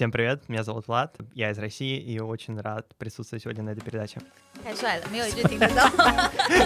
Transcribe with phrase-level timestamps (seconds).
[0.00, 3.80] Всем привет, меня зовут Влад, я из России и очень рад присутствовать сегодня на этой
[3.82, 4.20] передаче.
[4.62, 5.88] 太帅了，没有一句听得到。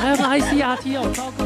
[0.00, 1.45] 还有个 ICRT 哦，糟糕。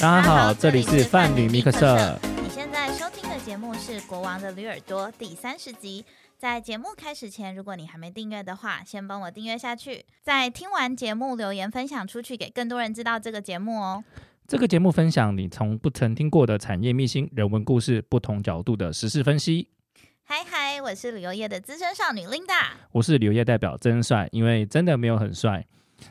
[0.00, 2.18] 大家好，这里是范旅密克社。
[2.42, 6.04] 你现在收听的节目是《国王的驴耳朵》第三十集。
[6.36, 10.04] 在节目开始前，如果你还没订阅的话，先帮我订阅下去。
[10.22, 14.02] 在听完节目留言分享出去，给更多人知道这个节目哦。
[14.49, 19.67] 这个节目分享你从不曾听过的产业秘辛、人文故事，不同角度的时事分析。
[20.23, 22.71] 嗨嗨，我是旅游业的资深少女 Linda。
[22.91, 25.67] 我是旅游业代表，真帅，因为真的没有很帅。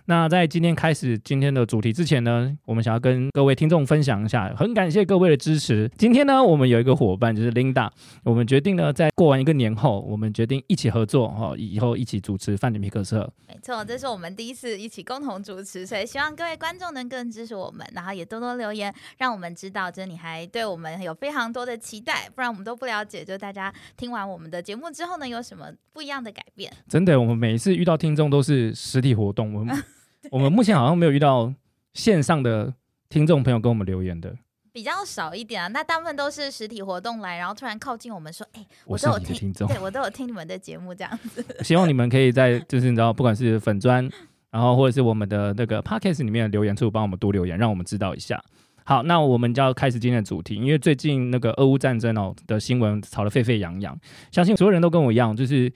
[0.07, 5.91] 那在今天开始今天的主题之前呢，我们想要跟各位听众分享一下，很感谢各位的支持。
[5.97, 7.91] 今天呢，我们有一个伙伴就是 Linda，
[8.25, 13.31] 我们决定呢，在过完一个年后，我们决定一起合作哈，以后一起主持范迪皮克社。
[13.47, 26.73] 没错，这是我们第一次一起共同主持，所以希望各位观众能更支持我们，然后也多多留言，让我们知道，就是你还对我们有非常多的期待，不然我们都不了解，就大家听完我们的节目之后呢，有什么不一样的改变？
[26.89, 29.75] 真的，我们每一次遇到听众都是实体活动，我们
[30.31, 31.53] 我们目前好像没有遇到
[31.95, 32.75] 线上的
[33.09, 34.37] 听众朋友跟我们留言的。
[34.71, 41.45] 比较少一点啊，那大部分都是实体活动来，然后突然靠近我们说：“哎、我都有听众对我都有听你们的节目，这样子。
[41.65, 44.09] 希望你们可以在就是你知道，不管是粉砖，
[44.51, 48.41] 然后或者是我们的那个 podcast 里面的留言处，帮我们多留言，让我们知道一下。
[48.85, 53.99] 好，那我们就要开始今天的主题，因为最近那个俄乌战争哦的新闻吵得沸沸扬扬，
[54.31, 55.73] 相信所有人都跟我一样，就是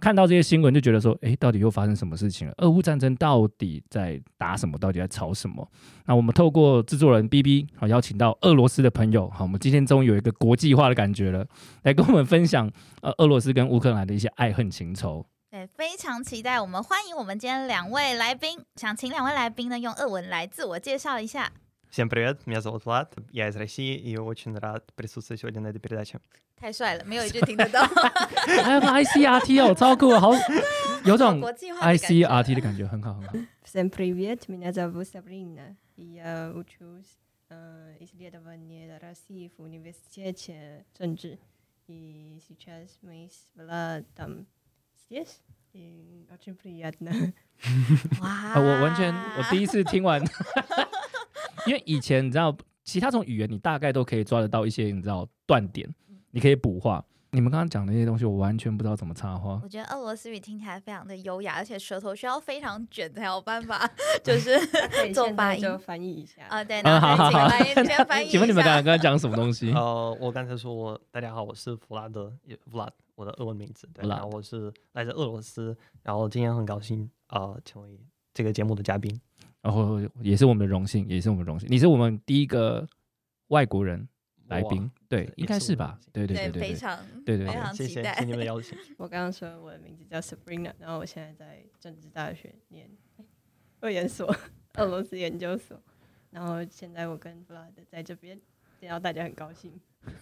[0.00, 2.54] 看到这些新闻就觉得说，诶，到底又发生什么事情了？
[2.58, 4.78] 俄乌战争到底在打什么？
[4.78, 5.70] 到底在吵什么？
[6.06, 11.46] 那我们透过制作人 B B 好邀请到俄罗斯的朋友，好，我们今天终于有一个国际化的感觉了，
[11.82, 12.70] 来跟我们分享
[13.02, 15.24] 呃俄罗斯跟乌克兰的一些爱恨情仇。
[15.50, 16.60] 对，非常期待。
[16.60, 21.52] 我们欢迎我们今天两位来宾，想请两位来宾呢用俄文来自我介绍一下。
[21.89, 26.19] Всем привет, меня зовут Влад, я из России и очень рад присутствовать сегодня на этой передаче.
[26.57, 27.85] 太帅了，没有一句听得到。
[28.63, 30.31] 还有个 ICRT 哦，超酷，好
[31.05, 33.33] 有种国际化的感觉 ICRT 的感觉，很好很好。
[33.63, 37.17] Всем привет, меня зовут Сабрина, и я учусь
[37.49, 41.37] э, исследование России в университете 政治.
[41.87, 44.47] И сейчас мы с Владом
[45.07, 45.41] здесь,
[45.73, 47.33] и очень приятно.
[48.21, 50.23] 哇啊，我完全我第一次听完，
[51.66, 55.88] 因为以前你知道，其他种语言你大概都可以抓得到一些你知道断点，
[56.30, 57.04] 你可以补话。
[57.32, 59.60] 你们刚刚讲的那些东西，我完全不知道怎么插话。
[59.62, 63.88] 我觉得俄罗斯语听起来非常的优雅，而且舌头需要非常卷才有办法，
[64.24, 64.58] 就是
[65.14, 66.42] 做发音就翻译一下。
[66.48, 68.26] 啊，对， 那，好好好先翻译。
[68.32, 69.70] 请问你们刚刚刚刚讲什么东西？
[69.72, 77.96] 呃，我刚才说我大家好，我是弗拉德也，Vlad，我的俄文名字，对，Vlad 然后我是来自俄罗斯，然后今天很高兴啊、呃成为
[78.34, 79.20] 这个节目的嘉宾。
[79.62, 81.68] 然后也是我们的荣幸，也是我们荣幸。
[81.70, 82.86] 你是我们第一个
[83.48, 84.08] 外国人
[84.48, 86.68] 来宾，对，应该是吧对对对，对对对。
[86.68, 88.76] 非常对对对非常谢谢，期待谢谢你们的邀请。
[88.98, 92.88] 我刚刚说我的名字叫 Sabrina，然后我现在在政治大学念
[93.80, 94.34] 二研所，
[94.74, 95.80] 俄罗斯研究所。
[96.30, 98.40] 然后现在我跟 Vlad 在这边，
[98.80, 99.72] 见到大家很高兴。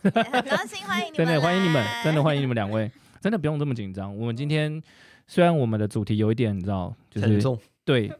[0.02, 4.16] 很高兴欢迎你们，真的欢迎你们，真的欢迎你们两位，真的不用这么紧张。
[4.16, 4.82] 我们今天
[5.26, 8.10] 虽然我们的主题有一点，你知道，就是沉重，对，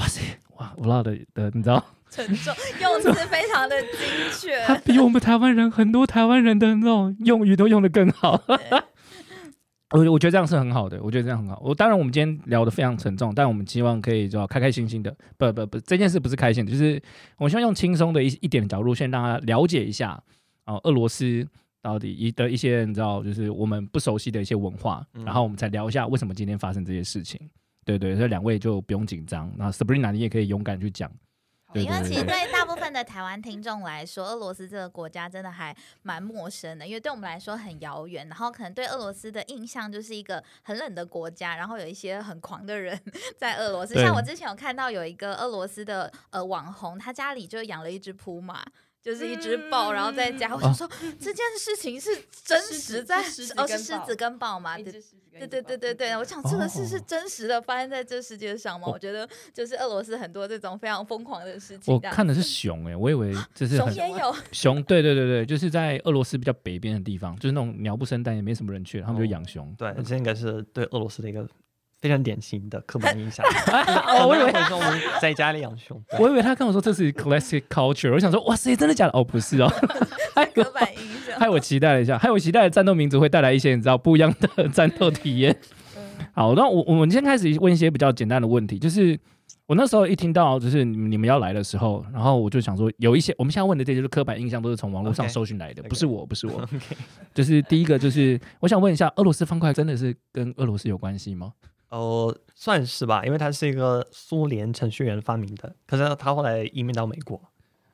[0.00, 0.22] 哇塞，
[0.56, 3.98] 哇，我拉的的，你知道， 沉重，用词非常的精
[4.40, 4.58] 确。
[4.64, 8.42] 他比我们台湾人很多台湾人的那种用语都用的更好。
[9.90, 11.60] 我我觉得这样是很好的，我觉得这样很好。
[11.62, 17.02] 我当然我们今天聊的非常沉重，但我们希望可以就开开心心的，不不不，这件事不是开心的，就是
[17.36, 20.18] 我希望用轻松的一一点的角度，先让他了解一下
[20.64, 21.46] 哦、俄罗斯
[21.82, 27.38] 到底一的一些你知道，就是我们不熟悉的一些文化，嗯然后我们才聊一下为什么今天发生这些事情。
[27.98, 31.10] 对对，所以两位就不用紧张，那 Sabrina 你也可以勇敢去讲。
[31.72, 38.26] 对因为其实对大部分的台湾听众来说，俄罗斯这个国家真的还蛮陌生的，因为对我们来说很遥远。
[38.26, 43.00] 然后可能对俄罗斯的印象就是一个很冷的国家，然后有一些很狂的人
[43.38, 43.94] 在俄罗斯。
[43.94, 48.64] 像我之前有看到有一个俄罗斯的呃网红，他家里就养了一只扑马。
[49.02, 50.54] 就是一只豹，然后在家。
[50.54, 50.88] 我想说
[51.18, 52.10] 这件事情是
[52.44, 53.20] 真实在
[53.56, 54.76] 哦，是狮子跟豹吗？
[54.76, 58.88] 对一只狮子跟对对对对对，我想这个事是哦真实的发生在这世界上吗？
[58.88, 61.94] 哦我觉得就是俄罗斯很多这种非常疯狂的事情。
[61.94, 69.74] 我看的是熊哎、我以为就是熊也有， 熊，对对对对，就是在俄罗斯比较北边的地方，就是那种鸟不生蛋，也没什么人去，他们就养熊。
[69.78, 71.48] 对，这应该是对俄罗斯的一个
[72.00, 73.44] 非常典型的刻板印象。
[74.08, 79.18] 哦，我以为会说我们在家里养熊，我以为他跟我说这是 classic culture，我想说哇塞，真的假的？
[79.18, 79.68] 哦，不是哦，
[80.54, 81.38] 刻板印象。
[81.38, 85.54] 害我期待了一下，害我期待的战斗民族会带来一些你知道不一样的 战斗体验。
[86.32, 89.18] 好，那我我们先开始问一些比较简单的问题，就是
[89.66, 96.62] 我那时候一听到就是你们要来的时候，然后我就想说有一些我们现在问的这些就是刻板印象，都是从网络上搜寻来的不是我，不是我。
[96.62, 96.78] OK，
[97.34, 101.52] 就是第一个就是我想问一下，俄罗斯方块真的是跟俄罗斯有关系吗？
[101.90, 107.40] 呃，算是吧，因为它是一个苏联程序员发明的，可是他后来移民到美国，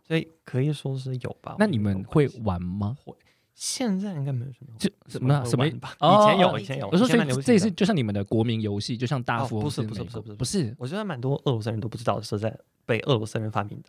[0.07, 1.57] 所以可以说是有吧。
[1.59, 2.97] 那你们会玩吗？
[3.05, 3.15] 会
[3.55, 6.87] 现在应该没有什么，就什什么什么以前有，哦以前有。
[6.89, 12.55] 我说，所以这也是就像你们的国民游戏，就像大富翁哦不是不是不是不是不是我觉得蛮多俄罗斯人都不知道是在
[12.85, 13.89] 被俄罗斯人发明的。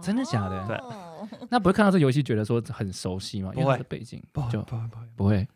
[0.00, 3.52] 真的假的对哦 那不会看到这游戏觉得说很熟悉吗？
[3.56, 5.48] 因为是北京，不就不会不会不会。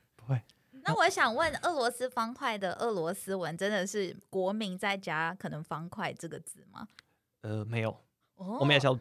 [0.86, 6.86] 那我想问，俄罗斯方块的俄罗斯文真的是国民在加可能方块这个字吗？
[7.42, 7.90] 呃，没有，
[8.36, 8.94] 哦我们也叫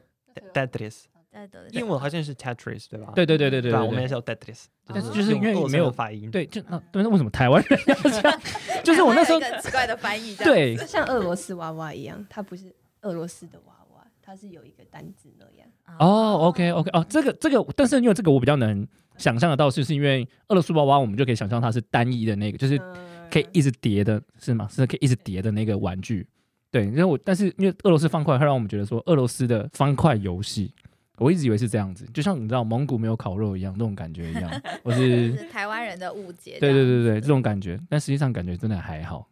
[0.53, 3.11] Tetris，对对对英文好像是 Tetris 对吧？
[3.15, 6.29] 对对对对对我们也叫 Tetris，但是就是因为没有发音。
[6.31, 8.41] 对，就那对，那为什么台湾人要这样？
[8.83, 15.67] 就是我那时候奇怪的翻译，对就像俄罗斯娃娃一样，它不是俄罗斯的娃娃，它是有一个单字那样。
[15.99, 22.95] 哦，OK OK 哦，这个这个，但是因为这个我比较能想象得到，就是因为俄罗斯娃娃，我们就可以想象它是单一的那个，就是嗯
[23.31, 24.67] 可以一直叠的，是吗？
[24.71, 26.25] 是可以一直叠的那个玩具。
[26.71, 30.73] 对，因为我但是因为俄罗斯方块会让我们觉得说俄罗斯的方块游戏，
[31.17, 36.57] 我一直以为是这样子，就像你知道蒙古没有烤肉一样那种感觉一样，我是 是台湾人的误解。
[36.59, 39.27] 对对对对这种感觉，但实际上感觉真的还好。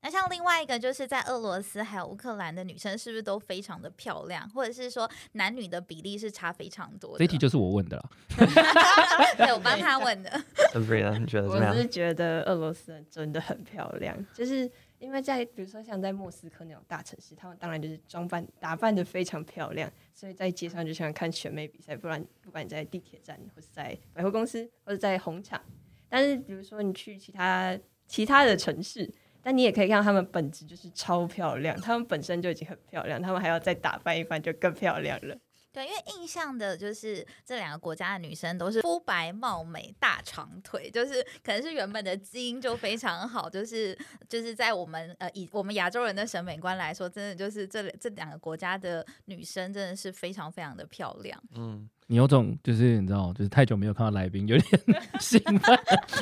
[0.00, 7.18] 那像另外一个就是在俄罗斯还有乌克兰的女生，是不是都非常的漂亮，或者是说男女的比例是差非常多的？
[7.18, 8.10] 这题就是我问的了。
[9.36, 10.30] 对我帮他问的。
[10.72, 11.86] Sabrina，你觉得怎么样我是？
[11.88, 25.60] 觉得俄罗斯人真的很漂亮，就是因为在比如说像在莫斯科那种大城市，他们当然就是装扮打扮的非常漂亮，所以在街上就像看选美比赛，不然不管你在地铁站或是在百货公司或者在红场，
[26.08, 29.12] 但是比如说你去其他其他的城市。
[29.48, 35.34] 但你也可以看到她们本质就是超漂亮，她们本身就已经很漂亮，她们还要再打扮一番就更漂亮了。
[35.72, 43.98] 对，因为印象的就是这两个国家的女生都是肤白貌美、大长腿，就是可能是原本的基因就非常好，就是
[44.28, 51.42] 就是在我们呃以我们亚洲人的审美观来说，真的就是这这两个国家的女生真的是非常非常的漂亮。
[51.54, 54.80] 嗯，你有种就是你知道，就是太久没有看到来宾，有点
[55.20, 55.78] 兴奋，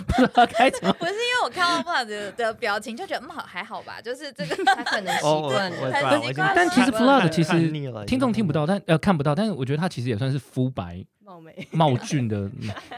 [0.07, 0.93] 不知道该怎么。
[0.95, 7.71] 不是因为我看到布朗的的表情就觉得嗯好还好吧，就是这个他可能习哦，我惯很习惯但其实看 Flood 看其实
[8.05, 11.69] 听众听不到，但呃看不到，但是我觉得他其实也算是肤白貌美。
[11.71, 12.51] 貌俊的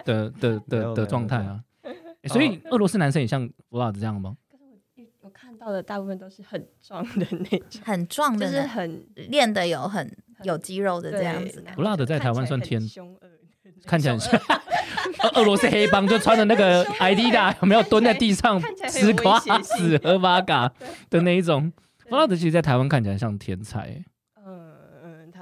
[0.05, 1.61] 的的没的的没有状态啊。
[2.23, 4.35] 欸所以俄罗斯男生也像 Vlad 这样吗？
[5.70, 10.11] 的大部分都是很壮的那种，很壮就的就，是很练的有很
[10.43, 11.75] 有肌肉的这样子对。
[11.75, 13.20] 不辣的在台湾算天看起来很凶恶
[13.85, 14.41] 看起来很像
[15.23, 20.73] 俄俄罗斯黑帮，就穿的那个 Adidas 有没有蹲在地上吃瓜威胁性子喝八嘎
[21.11, 21.73] 的那一种
[22.09, 24.05] 不辣的其实在台湾看起来像天才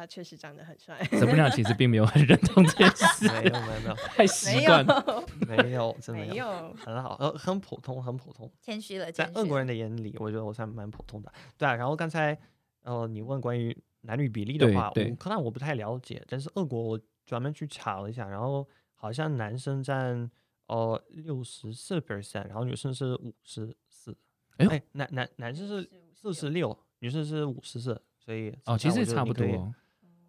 [0.06, 1.50] 他确实长得很帅，怎么样？
[1.50, 4.86] 其实并没有很认同这件事，没有没有没有太习惯。
[4.86, 8.48] 了没有，真的没有，很好，呃，很普通，很普通。
[8.60, 11.32] 谦虚了，在俄国人的眼里，我觉得我算蛮普通的。
[11.58, 12.38] 对啊，然后刚才
[12.82, 20.30] 呃，你问关于男女比例的话，我可能我不太了解，但是俄国我专门去查了一下，然后好像男生占
[20.68, 24.16] 呃六十四 percent，然后女生是五十四。
[24.58, 29.74] 哎男男男生是四十六，女生是五十四，所以哦，其实也差不多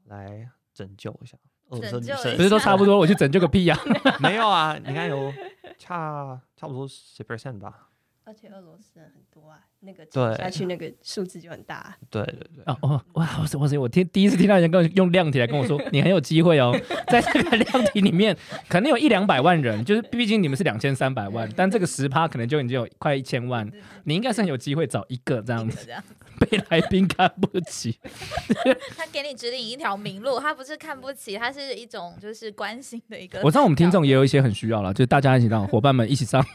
[0.07, 1.37] 来拯救一下
[1.69, 2.43] 俄罗斯拯救一女生 不。
[2.43, 3.77] 是都差不多，我去拯救个屁呀！
[4.19, 5.33] 没有啊，你看有
[5.77, 7.86] 差差不多十 percent 吧。
[8.27, 12.63] 而且俄罗斯人很多啊，那个对下去那个数字就很大，对对对。
[12.65, 13.25] 哦哦，哇！
[13.39, 13.77] 哇塞哇塞！
[13.77, 18.35] 我听第一次听到人跟我用量体来跟我说，你很有机会哦， 在这个量体里面，
[18.67, 23.65] 可能有一两百万人，就是毕竟你们是两千三百万，但这个十趴可能就已经有快一千万，
[24.03, 26.03] 你应该是很有机会找一个这样子这样。
[26.39, 27.97] 被来宾看不起。
[28.95, 33.39] 他给你指引一条明路，他不是看不起，他是一种就是关心的一个。
[33.41, 36.45] 我知道我们听众也有一些很需要了，就是大家一起让伙伴们一起上。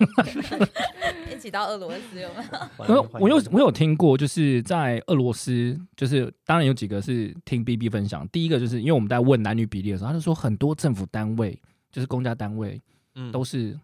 [1.35, 2.59] 一起到俄罗斯有没有？
[2.77, 8.27] 我 我有我有我有听过，就是在俄罗斯，就是当然有几个是听 B B 分享。
[8.29, 12.81] 第一个就是因为我们在问男女比例的时候，他就说很多政府单位，就是公家单位，
[13.15, 13.79] 嗯都是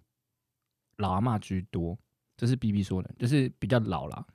[0.99, 1.97] 老阿妈居多，
[2.37, 4.27] 这是 B B 说的，就是比较老了，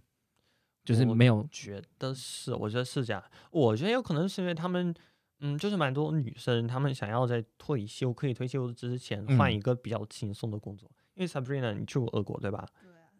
[0.85, 3.23] 就是我没有觉得是，我觉得是这样。
[3.51, 4.93] 我觉得有可能是因为他们，
[5.39, 10.89] 嗯，就是蛮多女生，她们想要在退休可以退休之前换嗯一个比较轻松的工作。
[11.15, 12.65] 因为 Sabrina，你去过俄国对吧？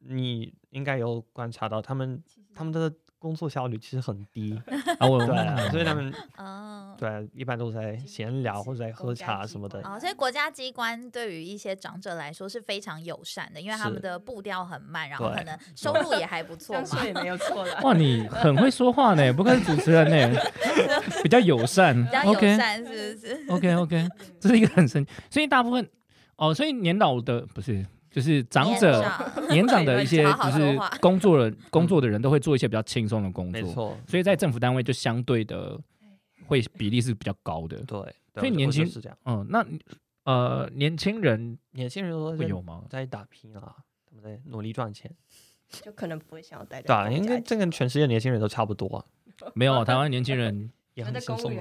[0.08, 2.22] 你应该有观察到他们
[2.54, 4.62] 他们的工作效率其实很低，
[5.00, 6.70] 啊，我对啊，所以他们哦。
[6.96, 9.82] 对一般都在闲聊或者在喝茶什么的。
[9.82, 17.04] 哦，所以国家机关对于一些长者来说是非常友善的，因为他们的步调很慢，然后可能收入也还不 错嘛。
[17.04, 17.82] 也没有错啦。
[17.82, 20.40] 哇，你很会说话呢，不愧是主持人呢，
[21.24, 24.08] 比较友善比较友善是不是？OK OK，
[24.40, 25.90] 这是一个很神，所以大部分
[26.36, 27.84] 哦，所以年老的不是
[28.14, 29.04] 就是长者。
[29.50, 35.78] 年长的一些就是 工作人工作的人都会做一些比较轻松的工作，没错，所以在政府单位就相对的
[36.48, 37.78] 会比例是比较高的。
[37.84, 38.00] 对，
[38.34, 39.66] 对所以年轻是这样，嗯，那
[40.24, 42.84] 呃年轻人年轻人都会有吗？
[42.90, 45.12] 在打拼啊，他们在努力赚钱。
[45.84, 49.06] 就可能不会想要待在对啊，应该这跟全世界年轻人都差不多啊，
[49.56, 51.52] 没有，台湾年轻人，也很轻松。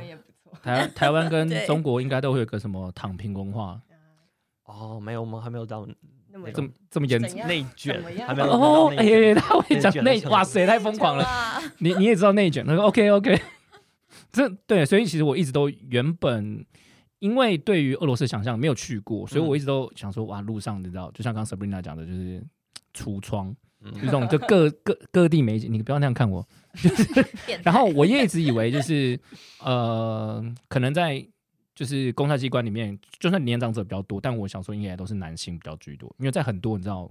[0.62, 3.80] 台台湾跟中国应该都会有个什么躺平文化，
[4.64, 5.86] 哦，没有，我们还没有到
[6.32, 7.46] 那么这么这么严重。
[7.46, 11.26] 内卷怎么，样还没有哦，哎、他会讲内，哇塞，太疯狂了！
[11.78, 13.40] 你你也知道内卷，他说 OK OK，
[14.32, 16.64] 这对，所以其实我一直都原本
[17.18, 22.42] 因为对于俄罗斯想象没有去过，所以我一直都想说，哇，路上你知道，就像刚刚 Sabrina 讲的，就是
[22.94, 26.46] 橱窗，嗯这种就各 各各地美景，你不要那样看我。
[27.62, 29.18] 然后我也一直以为就是
[29.62, 31.24] 呃，可能在
[31.74, 37.10] 就是公家机关里面，就算年长者比较多，但我想说应该都是男性比较居多，因为在很多你知道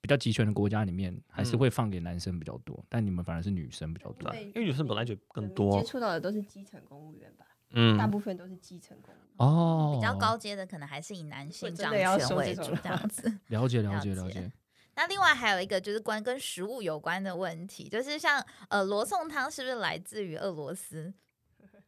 [0.00, 4.30] 比较集权的国家里面，还是嗯会放给男生比较多，但你们反而是女生比较多。
[4.30, 9.24] 对，因为女生本来就更多接，触到的都是基层公务员吧，嗯大部分都是基层公务员。
[9.36, 13.32] 哦，比较高阶的可能还是以男性掌权为主这样子。
[13.48, 14.52] 了解了解了解。
[14.96, 21.12] 那另外还有一个就是关跟食物有关的问题，就是像呃罗宋汤是不是来自于俄罗斯？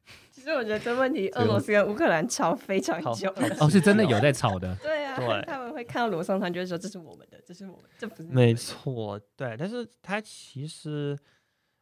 [0.31, 3.33] 其实我觉得这问题，俄罗斯跟乌克兰吵非常久。
[3.59, 8.55] 哦，是真的有在吵的， 对啊，对他们会看到罗宋汤就会说这是我们的，这是我们，这不是没。
[8.55, 11.19] 错，对，但是它其实，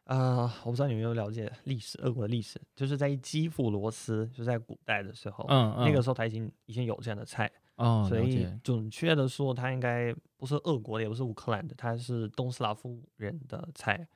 [0.05, 14.07] 呃，我不知道你有没有了解历史，俄国的历史，就是在基辅罗斯，就在古代的时候，嗯嗯，那个时候他已经已经有这样的菜，哦，所以准确的说，它应该不是俄国的，也不是乌克兰的，它是东斯拉夫人的菜。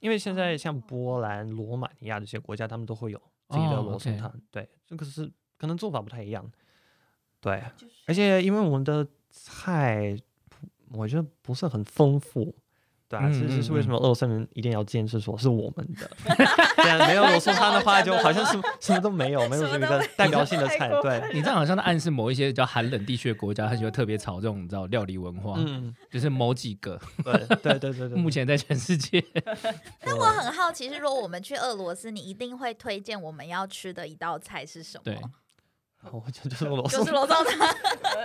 [0.00, 6.50] 因为现在像波兰、罗马尼亚这些国家，他们都会有自己的哦罗宋汤，对，这个是可能做法不太一样，
[7.40, 7.94] 对，就是。
[8.06, 10.16] 而且因为我们的菜，
[10.90, 12.54] 我觉得不是很丰富，
[13.08, 16.10] 对啊，嗯这就是嗯为什么俄罗斯人一定要坚持说是我们的，
[16.76, 27.00] 对啊，没有罗宋汤的话，就好像是什么都没有，没有一个代表性的菜，对， 你这样好像在暗示某一些比较寒冷地区的国家，他就会特别炒这种你知道料理文化，嗯，就是某几个。
[27.24, 29.24] 对对对对对， 目前在全世界。
[30.04, 35.02] 那我很好奇，是如果我们去俄罗斯，你一定会推荐我们要吃的一道菜是什么？
[35.04, 35.18] 对，
[36.12, 36.98] 我觉得就是俄罗斯。
[36.98, 37.74] 就，是罗宋汤、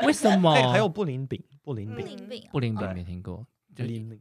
[0.06, 0.52] 为什么？
[0.54, 2.06] 哎还有布林饼，布林嗯饼。
[2.52, 4.20] 布林饼对没听过，布就林饼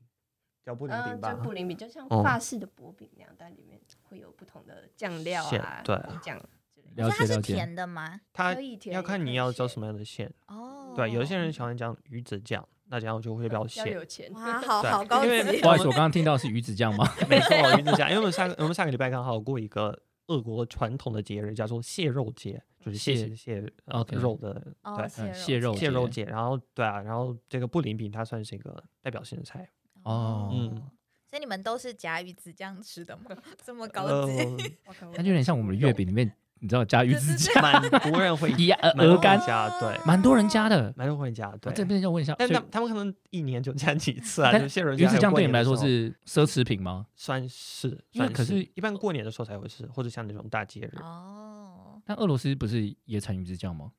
[0.64, 6.38] 叫布林嗯，饼吧就，布林饼，就像哦法式的薄饼那样，但里面会有不同的酱料啊，对酱
[6.74, 7.02] 之类的。
[7.04, 7.54] 了所以它是解了解。
[7.54, 8.20] 甜的吗？
[8.32, 8.56] 它
[8.90, 13.92] 要看你要叫什么样的馅，哦，对，有些人喜欢讲鱼子酱，那这样就会比较咸。
[13.92, 14.32] 有钱。
[14.32, 17.04] 哇， 好好高因为级不好意思，我刚刚听到是鱼子酱吗？
[17.28, 26.24] 没错，鱼子酱，因为我们上个我们上个礼拜刚好过一个俄国传统的节日，叫做蟹肉节，就是蟹蟹肉的哦对蟹肉蟹肉节。
[26.26, 29.68] 然后对啊，然后这个布林饼它算是一个代表性的菜。
[30.04, 30.82] 哦嗯
[31.28, 33.22] 所以你们都是夹鱼子酱吃的吗？
[33.64, 34.76] 这么高呃，级？
[35.16, 36.30] 它就有点像我们的月饼里面，
[36.60, 37.80] 你知道加鱼子酱、蛮
[38.12, 40.92] 多人会 鸭呃蛮多鹅肝人，加，对，蛮多人加的。
[40.94, 41.72] 蛮多人会加，对。
[41.72, 44.52] 这边要问一下，但他他们可能一年就加几次啊？
[44.58, 47.06] 鱼子酱对你们来说是是奢侈品吗？
[47.16, 50.98] 算是，因为可是一般过年的时候才会吃，或者像那种大节日。
[51.00, 53.90] 哦，但俄罗斯不是也产鱼子酱吗？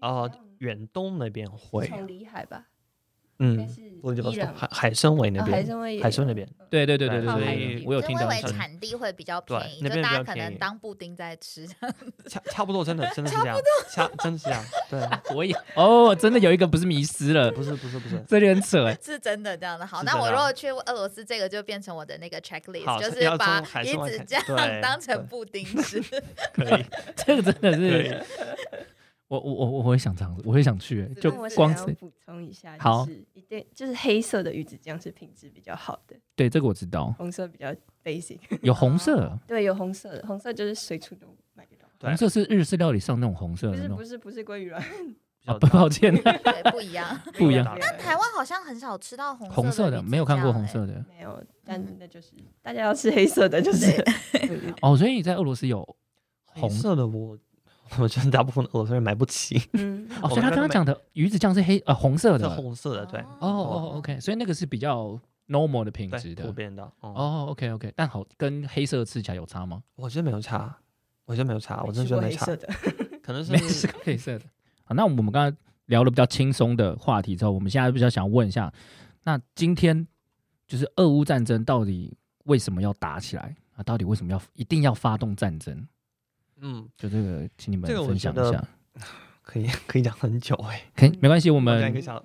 [0.00, 2.68] 哦，远东那边会，从里海吧，
[3.38, 3.82] 嗯，是
[4.32, 11.66] 伊朗海海参崴那边海，参�崴海参那边，对对对对对对对，所以我有听到就我以为产地会比较便宜，就大家可能当布丁在吃。
[12.28, 13.58] 差差不多，真的真的是这样，
[13.90, 15.00] 差真的是这样，对，
[15.34, 18.96] 我也哦，真的有一个不是迷失了，不是不是不是，这里很扯哎。
[19.02, 19.86] 是真的这样的。
[19.86, 26.00] 好，那我如果去俄罗斯，这个就变成我的那个 checklist，就是把从海鱼参崴开子酱当成布丁吃。
[26.52, 26.84] 可以
[27.16, 28.24] 这个真的是，
[29.28, 37.68] 我我我我会想尝试，我会想去欸，就我光是想要补充一下，好就是一定就是黑色的鱼子酱是品质比较好的，对这个我知道，红色比较
[38.02, 38.38] basic。
[38.62, 41.86] 有红色， 对，有红色的，红色就是随处都买得到。
[41.98, 44.82] 对红色是日式料理上那种红色不的那种是不是不是鲑鱼 卵，
[45.44, 47.20] 啊，不抱歉， 对，不一样。
[47.34, 52.32] 不一样但台湾好像很少吃到红红色的没有看过红色的没有，但那就是
[52.62, 54.02] 大家要吃黑色的，就是
[54.80, 55.84] 哦，所以你在俄罗斯有
[56.44, 57.36] 红色的我，
[57.98, 65.18] 我觉得大部分俄罗斯人买不起，嗯， 哦，所以他刚刚讲的鱼子酱是黑呃红色的是的，红色的，对，哦哦，OK，所以那个是比较
[65.48, 66.52] normal 的品对，质的普。
[66.52, 66.82] 遍的。
[67.00, 69.82] 哦，哦，OK OK，但好跟黑色吃起来有差吗？
[69.96, 70.76] 我觉得没有差，
[71.24, 72.68] 我觉得没有差，我真的觉得没差黑色，的，
[73.22, 74.44] 可能是 没吃过黑色的。
[74.84, 78.72] 好，那我们刚刚聊了比较轻松的话题之后，我们现在比较想问一下，
[79.24, 80.06] 那今天
[80.66, 83.82] 就是俄乌战争到底为什么要打起来啊？
[83.82, 85.86] 到底为什么要一定要发动战争？
[86.60, 88.64] 嗯，就这个，请你们这个我分享觉得一下。
[89.42, 92.22] 可以可以讲很久哎，可以，没关系，我我们两个小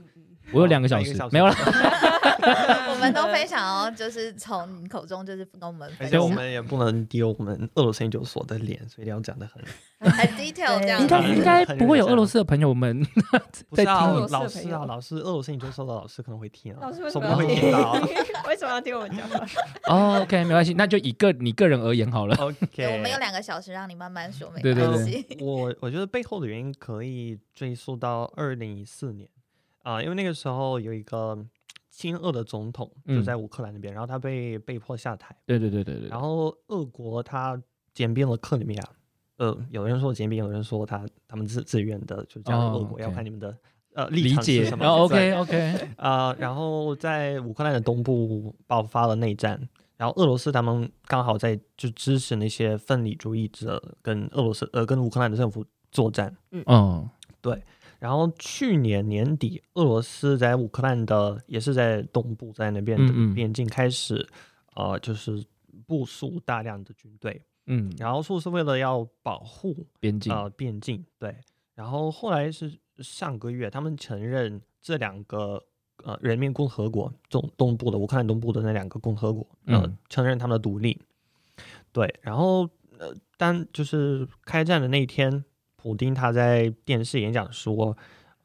[0.52, 1.54] 我有两个小，时没有了。
[2.92, 11.04] 我们都非常哦，就是从你口中就是跟我们而分享且我们也不能丢我们俄罗斯研究所的脸，所以一定要讲的很很 detail 这样子。
[11.04, 13.04] 应该很应该不会有俄罗斯的朋友们
[13.70, 17.94] 不是啊在听你老师啊，老师，俄罗斯研究所的老师可能会听啊，老师为什说不定会听听到。
[18.48, 19.46] 为什么要听我们讲话？
[19.88, 22.36] 哦，OK，没关系，那就以个你个人而言好了。
[22.36, 25.38] OK，我们有两个小时让你慢慢说，没对对对关系。
[25.40, 29.30] 我我觉得背后的原因可以追溯到二零一四年
[29.84, 31.38] 啊、因为那个时候有一个
[32.04, 36.10] 亲俄的总统就嗯在乌克兰那边，然后他被被迫下台，对对对对对。
[36.10, 37.58] 然后俄国他
[37.94, 38.84] 兼并了克里米亚，
[39.38, 43.58] 呃，有人说兼并，有人说他他们自自愿的就加入俄哦国要看你们的
[43.94, 44.84] 呃立理场是解，什么。
[44.84, 49.58] 然后 OK OK，啊， 然后在乌克兰的东部爆发了内战，
[49.96, 56.36] 然后俄罗斯他们刚好在就支持那些分离主义者跟俄罗斯呃跟乌克兰的政府作战。
[56.52, 57.10] 嗯
[58.04, 64.28] 然后去年年底，俄罗斯在乌克兰的也是在东部，在那边的边境开始，
[64.76, 65.42] 呃，就是
[65.88, 71.34] 部署大量的军队，嗯，然后说是为了要保护边境呃边境，对。
[71.76, 75.64] 然后后来是上个月，他们承认这两个
[76.04, 81.02] 呃人民共和国东东部的乌克兰东部的那两个共和国，呃，嗯承认他们的独立。
[81.94, 82.70] 对，然后
[83.00, 85.46] 呃，当就是开战的那一天，
[85.84, 87.96] 普丁他在电视演讲说，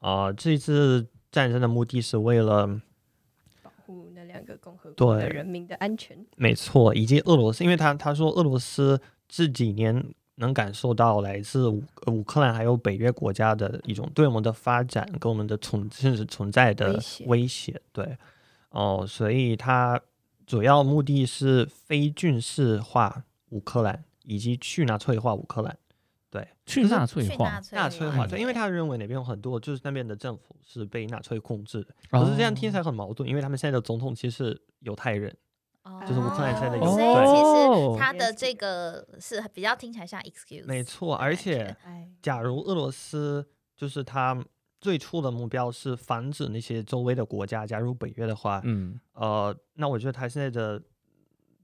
[0.01, 2.67] 啊，这次战争的目的是为了
[3.63, 6.19] 保护那两个共和国的对人民的安全。
[6.37, 18.19] 没错，以及俄罗斯，因为他他说俄罗斯这几年能感受到来自乌克兰还有北约国家的一种对我们的发展跟我们的存甚至存在的威胁对，
[18.71, 20.01] 哦，所以他
[20.45, 25.88] 主要目的是非军事化乌克兰以及去纳粹化乌克兰，对，
[26.69, 35.35] 去纳粹去化纳，粹纳粹化，因为他认为那边有很多就是那边的政府是被纳粹控制的，哦可是这样听起来很矛盾，因为他们现在的总统其实是犹太人。
[36.07, 41.75] 就是乌克兰现在的哦所以哦其实他的这个是比较听起来像 excuse，没错，而且
[42.21, 44.45] 假如俄罗斯就是他
[44.83, 49.01] 最初的目标是防止那些周围的国家加入北约的话，嗯。
[49.15, 50.83] 呃，那我觉得他现在的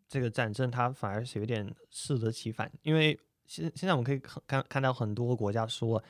[0.08, 6.02] 这个战争，他反而是有点适得其反，因为现现在我们可以看看看到很多国家说，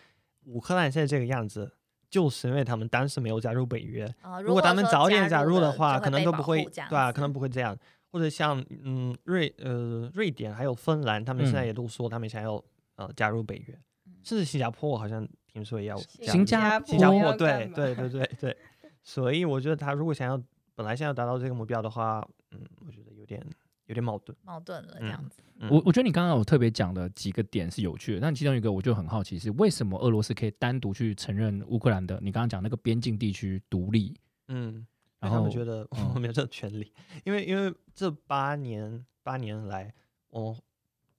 [0.45, 1.73] 乌克兰现在这个样子，
[2.09, 7.77] 就是因为他们当时没有加入北约，哦如果他们早点加入的话，可能都不会，对啊，可能不会这样。
[8.11, 11.67] 或者像嗯瑞呃瑞典还有芬兰，他们现在嗯。
[11.67, 12.63] 也都说他们想要
[12.95, 14.13] 呃加入北约，嗯。
[14.23, 18.57] 甚至新加坡我好像听说也要加入新加新加坡对对对对对，
[19.03, 20.41] 所以我觉得他如果想要
[20.77, 23.45] 本来想要达到这个目标的话，嗯，我觉得有点
[23.87, 24.37] 有点矛盾。
[24.43, 25.43] 矛盾了这样子。
[25.61, 34.15] 嗯我我觉得你刚刚有特别讲的几个点是有趣的，但其中一个我就很好奇是为什么俄罗斯可以单独去承认乌克兰的你刚刚讲那个边境地区独立，
[34.49, 34.85] 嗯，
[35.21, 36.13] 然后然后他们觉得嗯。
[36.15, 36.93] 我没有这个权利，
[37.25, 39.95] 因为因为这八年八年来，
[40.31, 40.57] 我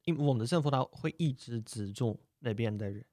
[0.04, 3.04] 因为我们的政府他会一直资助那边的人，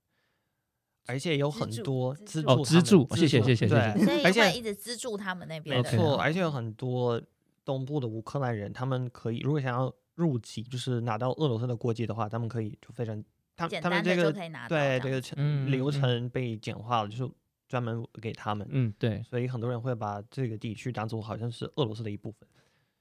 [1.07, 5.77] 而且有很多资助资助谢谢谢谢谢对谢所以而且会一直资助他们那边。
[5.77, 7.23] 没错，而且有很多
[7.65, 13.25] 东部的乌克兰人，他们可以如果想要入籍，就是拿到俄罗斯的国籍的话，他们可以就非常，
[13.57, 14.33] 他简他们这个
[14.69, 15.21] 对这个
[15.67, 17.33] 流程被简化了，就是
[17.69, 22.47] 专门给他们，嗯对，所以很多人会把这个地区当做好像是俄罗斯的一部分，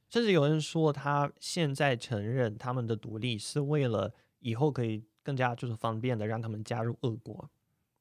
[0.09, 7.49] 甚至有人说他现在承认他们的独立是为了以后可以更加就是方便的让他们加入俄国，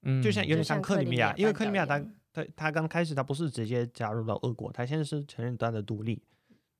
[0.03, 6.23] 嗯就像有点像就像克里米亚，因为克里米亚它岛一样他他刚开始他不是直接加入到俄国，他现在是承认他的独立，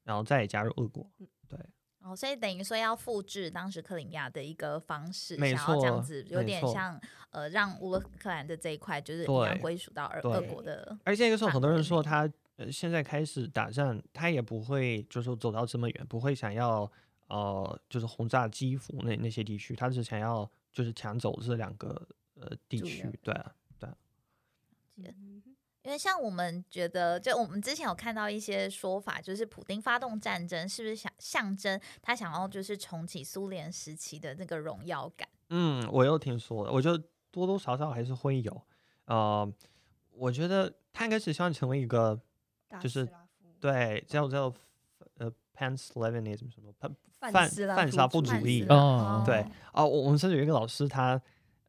[0.05, 1.11] 然后再加入俄国。
[1.49, 1.59] 对
[2.03, 10.99] 哦，所以等于说要复制当时克里米亚的一个方式，没想要这样子，有点像呃，让乌克兰的这一块就是一对样归属到俄俄国的。
[11.05, 16.91] 而且那个时候很多人说他呃现在开始打仗，他也不会就是说走到这么远，不会想要
[17.29, 23.55] 呃就是轰炸基辅那那些地区，他只想要就是抢走这两个呃地区对啊，
[24.97, 25.43] 嗯
[25.83, 35.27] 因为像我们觉得，就我们之前有看到一些说法，就是普丁发动战争是不是想象征他想要就是重启苏联时期的那个荣耀感？
[35.49, 38.63] 嗯，我又听说了，我觉得多多少少还是会有，
[39.07, 39.51] 呃，
[40.11, 42.21] 我觉得他应该是希望成为一个
[42.79, 43.09] 就是
[43.59, 44.53] 对叫叫
[45.17, 51.21] 呃 pan Slavianism 什么泛泛泛斯拉夫泛沙夫主主义哦对哦，我我们甚至有一个老师他。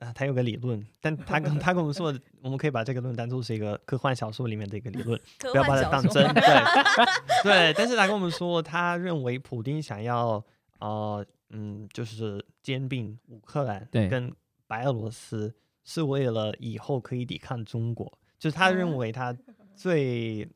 [0.02, 2.12] 呃，他有个理论，但他跟 他跟我们说，
[2.42, 6.28] 我们可以把这个论当做是一个科幻小说里面的一个理论，不要把它当真。
[6.34, 6.42] 对
[7.44, 10.44] 对，但是他跟我们说，他认为普丁想要
[10.80, 14.34] 呃嗯，就是兼并乌克兰跟
[14.66, 18.12] 白俄罗斯，是为了以后可以抵抗中国。
[18.40, 19.38] 就是他认为他
[19.76, 20.50] 最呃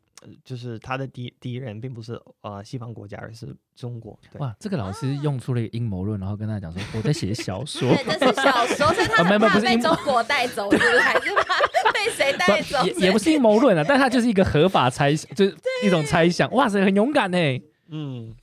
[0.43, 4.17] 就是他的敌敌人并不是呃西方国家，而是中国。
[4.31, 9.23] 对，哇，这个老师用出了一个阴谋论，然后跟他讲说我在写小 说对，，这是小说，所以他
[9.59, 10.99] 是阴谋中国带走，是不是？
[10.99, 12.83] 还是 怕被谁带走？
[12.85, 16.51] 也也不是阴谋论啊，但他就是一个合法猜想，就是一种猜想。
[16.53, 17.37] 哇塞，很勇敢呢。
[17.87, 18.33] 嗯，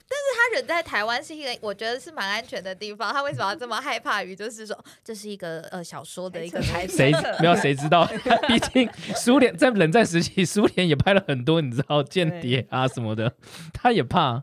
[0.42, 3.12] 他人在台湾是一个，我觉得是蛮安全的地方。
[3.12, 6.96] 他为什么要这么害怕于，就是说这是一个呃小说的一个猜测？
[6.96, 8.04] 谁没有谁知道？
[8.48, 13.32] 毕竟苏联在冷战时期，苏联也拍了很多你知道间谍啊什么的，
[13.72, 14.42] 他也怕。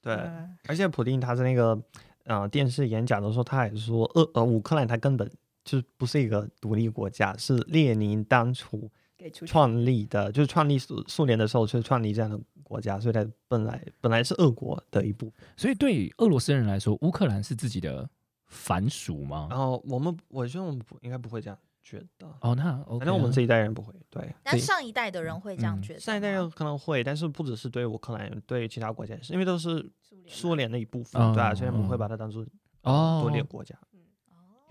[0.00, 0.14] 对。
[0.14, 1.76] 呃而且普丁他在那个
[2.24, 5.28] 呃电视演讲的时候，他还说，呃呃乌克兰他根本
[5.64, 8.88] 就是不是一个独立国家，是列宁当初
[9.22, 15.34] 给出去创立的，就是创立苏苏联的时候就是创立这样的国家，所以它本来本来是俄国的一部分。
[15.56, 18.08] 所以对于俄罗斯人来说，乌克兰是自己的
[18.46, 19.58] 藩属吗然？
[19.58, 23.92] 后我们我觉得我们不应该不会这样觉得，哦，那反正我们这一代人不会。
[24.10, 26.00] 对，那上一代的人会这样嗯觉得吗？
[26.00, 29.90] 上一代人可能会，但是不只是对乌克兰人，对其他国家也是，因为都是
[30.26, 32.44] 苏联的一部分，嗯对啊，所以我们嗯会把它当做
[32.82, 33.74] 哦独立国家。
[33.74, 33.91] 哦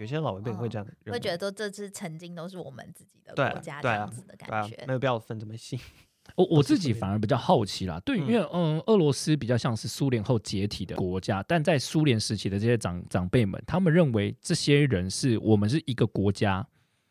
[0.02, 4.84] 有些老一辈会这样会觉得都这次曾经都是我们自己的国家这样子的感觉，。
[4.88, 5.80] 没有必要分这么细。
[6.36, 16.66] 我我自己反而比较好奇啦，对，嗯因为嗯，俄罗斯比较像是苏联后解体的国家，但在苏联时期的这些长长辈们，他们认为这些人是我们是一个国家，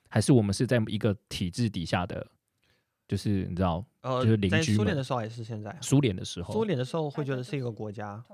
[0.09, 2.25] 还是我们是在一个体制底下的？
[3.09, 8.25] 就是你知道呃就是，邻在居们苏联的时候还是现在，苏联的时候，苏联的时候会觉得是一个国家，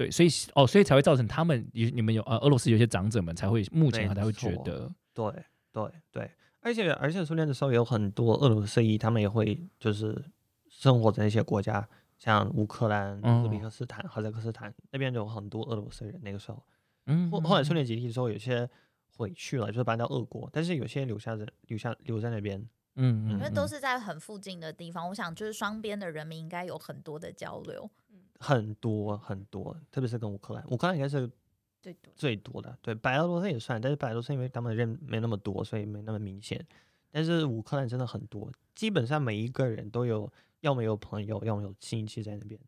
[0.00, 5.30] 对，所以哦，所以才会造成他们你你们有呃俄罗斯有些长者们才会目前没才会觉得对
[5.70, 10.24] 对对，而且而且苏联的时候有很多俄罗斯裔，他们也会就是
[10.70, 11.86] 生活在那些国家，
[12.16, 16.18] 像乌克兰、嗯乌兹别克斯坦、哈萨克斯坦那边有很多俄罗斯人。
[16.22, 16.64] 那个时候，
[17.04, 18.66] 嗯，后后来苏联解体之后，有些
[19.18, 22.58] 回去了，就是搬到俄国，但是有些留下在留下留在那边。
[22.96, 27.90] 嗯嗯，因为都嗯是在很附近的地方，我想就是双边的人民应该有很多的交流。
[28.40, 31.30] 很多很多，特别是跟乌克兰，乌克兰应该是
[31.80, 32.76] 最多最多的。
[32.82, 36.66] 对，白俄罗斯也算，但是白俄罗斯因为他们人没那么多，所以没那么明显。
[37.12, 42.58] 但是乌克兰真的很多，基本上每一个人都有，要么有朋友，要么有亲戚在那边。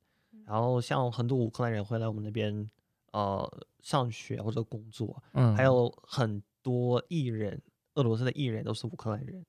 [0.44, 2.68] 然后像很多乌克兰人会来我们那边，
[3.12, 3.48] 呃，
[3.80, 7.62] 上学或者工作，嗯还有很多艺人，
[7.94, 9.44] 俄罗斯的艺人都是乌克兰人，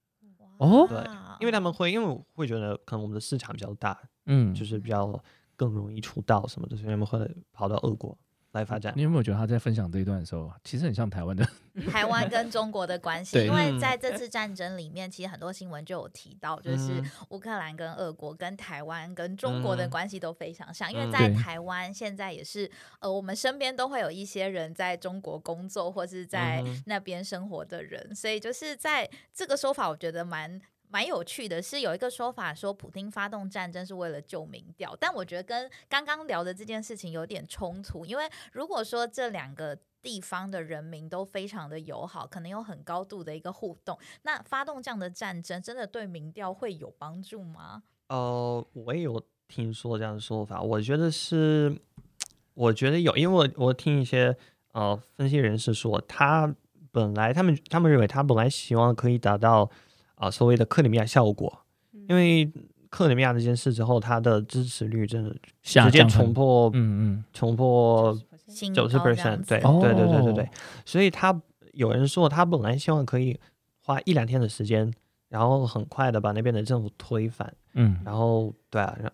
[0.60, 1.04] 哦对
[1.40, 5.22] 因为他们会，因为我会觉得可能我们的市场比较大，嗯，就是比较
[5.56, 7.20] 更容易出道什么的，所以他们会
[7.52, 8.18] 跑到俄国
[8.52, 9.02] 来发展你。
[9.02, 11.48] 有没有觉得他在分享这一段的时候，其实很像台湾的？
[11.90, 20.92] 台湾跟中国的关系，对因为嗯在这次战争里面，其实很多新闻就有提到，就是嗯乌克兰跟俄国、跟台湾、跟中国的嗯关系都非常像。
[20.94, 30.62] 因为在台湾现在也是，呃，我们身边都会有一些人在中国工作或是在那边生活的人，所以就是在这个说法，我觉得蛮。
[30.94, 47.82] 蛮有趣的，是有一个说法说，普丁发动战争是为了救民调，但我觉得跟刚刚聊的这件事情有点冲突，因为如果说这两个地方的人民都非常的友好，可能有很高度的一个互动，那发动这样的战争，真的对民调会有帮助吗？
[48.10, 51.76] 呃，我也有听说这样的说法，我觉得是，
[52.54, 54.38] 我觉得有，因为我我听一些
[54.74, 56.54] 呃分析人士说，他
[56.92, 59.72] 本来他们他们认为他本来希望可以达到
[60.24, 62.50] 啊、呃所谓的克里米亚效果，嗯因为
[62.90, 70.50] 克里米亚这件事之后，他的支持率真的直接冲破嗯嗯冲破新九十 percent，对哦对对对对对，
[70.86, 71.42] 所以他
[71.74, 73.40] 有人说他本来希望可以
[73.82, 74.94] 花一两天的时间，
[75.30, 77.52] 然后很快的把那边的政府推翻。
[77.74, 79.12] 嗯，然后对啊，然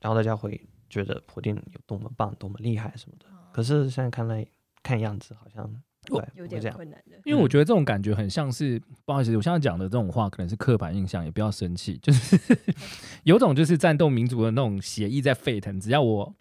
[0.00, 3.26] 然后大家会觉得普丁有多么棒、多么厉害什么的。
[3.52, 4.44] 可是现在看来，
[4.82, 5.72] 看样子好像
[6.18, 6.72] 对有点。
[6.72, 7.16] 困难的。
[7.24, 12.38] 因为我觉得这种感觉很像是，不好意思，我现在讲的这种话可能是刻板印象，也不要生气，就是
[13.24, 16.34] 有种就是战斗民族的那种血意在沸腾，只要我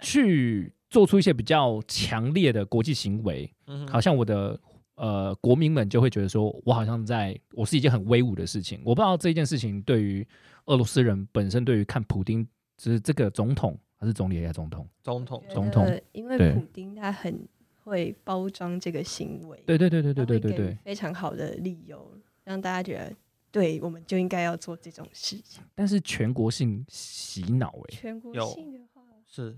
[0.00, 4.58] 去做出一些比较强烈的国际行为，嗯好像我的
[4.96, 8.80] 呃国民们就会觉得说，我好像在我是一件很威武的事情。
[8.84, 10.26] 我不知道这件事情对于
[10.66, 14.86] 俄罗斯人本身，对于看普丁，就是这个总统还是总理还是总统？
[15.02, 17.48] 总统总统呃因为普丁他很
[17.84, 20.78] 会包装这个行为，对对对对对对对。
[20.84, 23.14] 非常好的理由，让大家觉得
[23.50, 25.62] 对，我们就应该要做这种事情。
[25.74, 29.56] 但是全国性洗脑哎、全国性的话，是，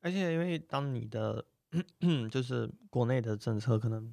[0.00, 1.44] 而且因为当你的
[2.30, 4.12] 就是国内的政策可能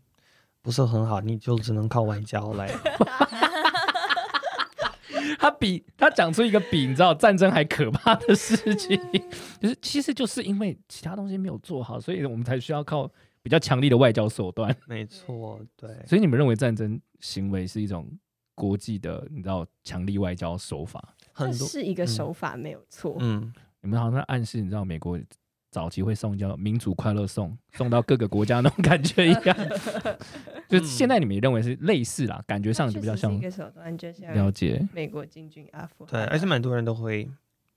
[0.61, 2.69] 不是很好，你就只能靠外交来。
[5.39, 8.99] 他比他讲出一个比你知道战争还可怕的事情，
[9.61, 13.09] 就是其实就是因为其他东西没有做好，所以我们才需要靠
[13.43, 14.75] 比较强力的外交手段。
[14.87, 18.09] 没错，对，所以你们认为战争行为是一种
[18.55, 21.15] 国际的你知道强力外交手法？
[21.33, 23.15] 很多是一个嗯手法没有错。
[23.19, 23.51] 嗯，
[23.81, 25.19] 你们好像在暗示你知道美国
[25.71, 29.57] 早期会送叫民主快乐送，送到各个国家那种感觉一样。
[30.67, 34.85] 就现在你们也认为是类似啦，感觉上就比较像确实是一个手段，就像了解。
[34.93, 37.29] 美国进军阿富汗对，啊，而且蛮多人都会，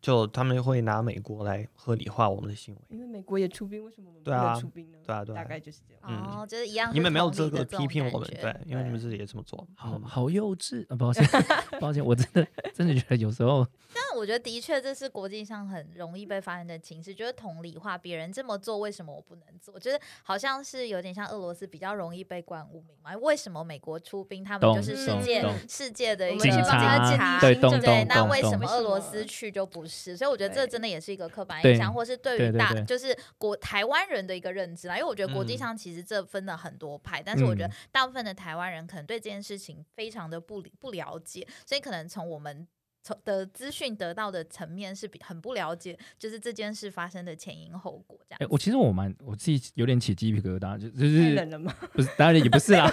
[0.04, 2.80] 就他们会拿美国来合理化我们的行为。
[2.90, 4.98] 因为美国也出兵，为什么我们不对啊能出兵呢？
[5.02, 6.02] 对啊对啊大概就是这样。
[6.06, 9.66] 嗯哦，就是一样你们没有资格批评我们，对，因为你们自己也这么做。
[9.70, 10.96] 嗯好好幼稚啊！
[10.96, 11.26] 抱歉，
[11.80, 19.72] 抱歉，我真的真的觉得有时候 但我觉得的确这是国际上很容易被发现的情势，就是同理化别人这么做，为什么我不能做？
[19.74, 23.16] 我觉得好像是有点像俄罗斯比较容易被冠污名嘛？
[23.22, 27.40] 为什么美国出兵，他们就是世界世界的一个警警察察？
[27.40, 29.93] 对对，那为什么俄罗斯去就不是？
[30.16, 34.96] 所以我觉得这真的也是一个刻板印象，或是对于大就是国台湾人的一个认知啦。
[34.96, 42.66] 因为我觉得国际嗯上其实这分了很多派，但是我觉得嗯大部分的台湾人可能对这件事情非常的不理不了解，所以可能从我们。
[43.04, 48.48] 从的资讯得到的层面是比很不了解，就是这件事发生的前因后果这样哎、子。
[48.50, 51.74] 我其实我蛮我自己有点起鸡皮疙瘩，就就是冷了吗？
[51.92, 52.90] 不是当然也不是啦，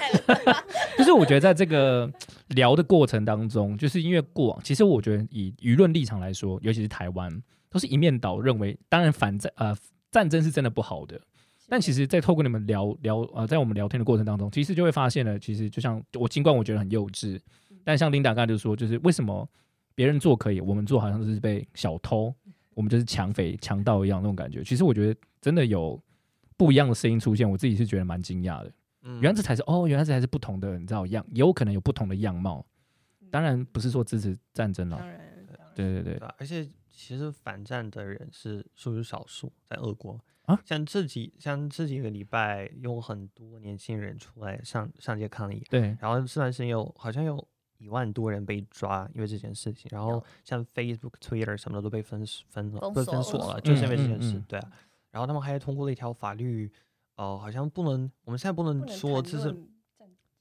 [0.97, 2.11] 就是我觉得在这个
[2.49, 9.73] 聊的过程当中，就是因为过往，其实我觉得以舆论立场来说，尤其是台湾，都是一面倒认为，当然反战呃
[10.11, 11.21] 战争是真的不好的，
[11.69, 17.39] 但其实，在透过你们聊聊呃，在我们聊天的过程当中，其实就会发现了，其实就像我尽管我觉得很幼稚，
[17.85, 19.47] 但像琳达刚才就说，就是为什么
[19.95, 22.33] 别人做可以，我们做好像是被小偷，
[22.73, 24.63] 我们就是抢匪、强盗一样那种感觉。
[24.63, 26.01] 其实我觉得真的有
[26.57, 28.71] 不一样的声音出现，我自己是觉得蛮惊讶的。
[29.03, 29.19] 嗯。
[29.21, 32.65] 原来这才是哦，原来这才是不同的，你知道样，也有可能有不同的样貌。
[33.29, 35.01] 当然不是说支持战争了
[35.73, 36.27] 对对对。
[36.37, 40.19] 而且其实反战的人是属于少数，在俄国。
[40.43, 40.59] 啊？
[40.65, 47.47] 像这几像这几个礼拜，有很多年轻人出来上上街抗议，对，然后这段时间有好像有
[47.81, 54.71] 一万多人被抓，因为这件事情，然后像 Facebook、Twitter 什么的都被封封了，封被封锁了，就是因为这嗯件事，嗯嗯对啊。
[55.09, 56.71] 然后他们还通过了一条法律，
[57.15, 59.55] 呃、好像不能，我们现在不能说这是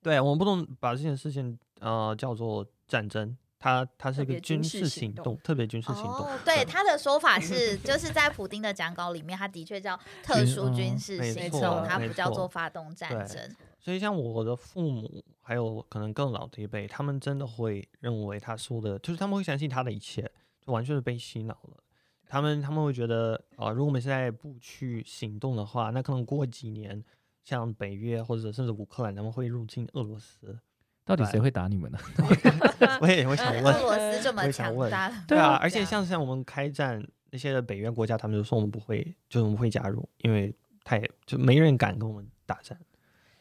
[0.03, 6.27] 对，我们不能把这件事情呃叫做战争，它它是一个军事事行行动动，特别军事行动。
[6.27, 13.57] 哦，对，他的说法是，就 是在普丁的讲稿里面，他的确叫特殊哦军事行动，他没不叫做发动战争。
[13.81, 20.31] 所以像我的父母，还有可能更老的一辈，他们真的会认为他说的，就是他们会相信他的一切，
[20.65, 21.83] 就完全是被洗脑了。
[22.29, 27.03] 他们他们会觉得，啊、如果我们现在不去行动的话，那可能过几年，
[27.43, 30.59] 像北约或者甚至乌克兰，他们会入侵俄罗斯。
[31.05, 31.99] 到底谁会打你们呢？
[33.01, 42.90] 我也会想问俄，罗斯这么强大，对啊，而且像像我们开战那些的北约国家，他们就说我们不会，就是我们不会加入，因为他也就没人敢跟我们打战，对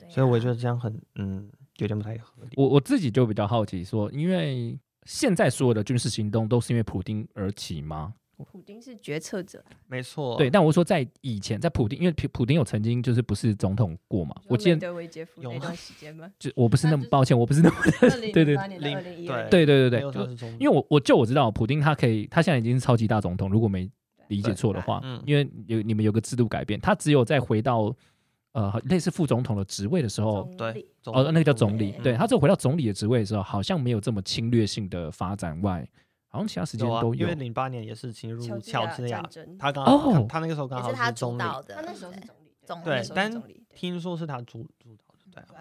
[0.10, 2.50] 所以我啊觉得这样很嗯有点不太合理。
[2.58, 8.14] 我我自己就比较好奇说，因为现在所有的军事行动都是因为普丁而起吗？
[8.54, 15.58] 普丁是决策者，没错，对，但我说在以前，在普丁，因为普普丁有曾经就是不是总统过嘛，我记得德维杰夫有吗？
[15.60, 16.32] 那段时间吗？
[16.40, 18.56] 就我不是那么抱歉，我不是那么 对对对
[19.50, 20.00] 对对对
[20.58, 23.92] 因为我我就我知道普丁他可以，他现在已经是超级大总统，如果没
[24.30, 25.22] 理解错的话，嗯。
[25.26, 27.94] 因为有你们有个制度改变，他只有再回到
[28.54, 35.88] 呃类似副总统的职位的时候，对哦，那个叫总理，嗯对他只有回到总理的职位的时候，好像没有这么侵略性的发展外，
[36.28, 37.36] 好像其他时间有啊，都有因为。
[37.36, 39.24] 零八年也是侵入乔治亚
[39.58, 41.42] 他刚哦好他他那个时候刚好是他总理。
[41.42, 42.20] 他那时候是
[42.84, 45.09] 对总理，总理，对听说是他主主导的，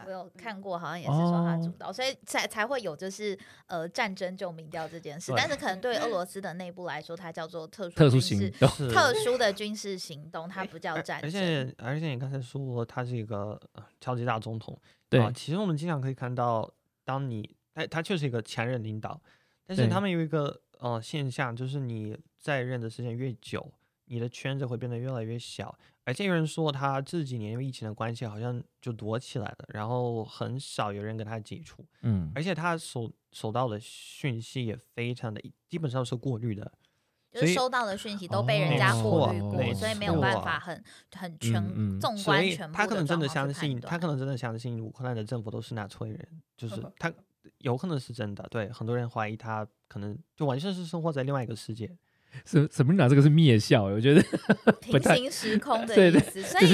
[0.06, 1.74] 我有看过，好像也是说他主哦。
[1.78, 5.32] 导，所以才才会有就是呃战争就民调这件事。
[5.36, 11.28] 但是可能对俄罗斯的内部来说，它叫做特殊特殊军事行动，特殊的军事行动，它不叫战争。
[11.28, 14.78] 而且而且你刚才说他是一个呃超级大总统，
[15.08, 16.70] 对啊，其实我们经常可以看到，
[17.04, 19.20] 当你他他确实一个前任领导，
[19.66, 23.72] 但是他们有一个呃现象，就是你在任的时间越久，
[24.08, 25.76] 你的圈子会变得越来越小。
[26.04, 36.72] 而且有人说他这几年因为疫情的关系，好像就躲起来了，然后很少有人跟他接触，嗯，而且他所收到的讯息也非常的，基本上是过滤的。
[37.30, 40.82] 就是收到的讯息都被人家过滤过，没所以没有办法很
[41.14, 47.12] 很全纵观全部他可能真的相信，他可能真的相信乌克兰的政府都是纳粹人，就是他
[47.58, 48.42] 有可能是真的。
[48.50, 51.94] 对，很多人怀疑他可能就完全是生活在另外一个世界。
[52.44, 54.22] 什什么哪这个是灭笑，我觉得
[54.80, 56.66] 平行时空的对对意思，所以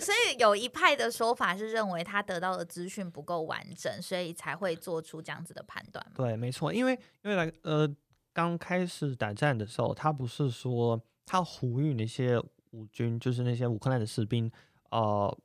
[0.00, 6.04] 所以有一派的说法是认为他得到的资讯不够完整，所以才会做出这样子的判断。
[6.14, 7.88] 对，没错，因为因为来呃
[8.32, 12.38] 刚开始打战的时候，他不是说他呼吁那些
[12.70, 14.50] 武军，就是那些乌克兰的士兵，
[14.90, 15.38] 呃，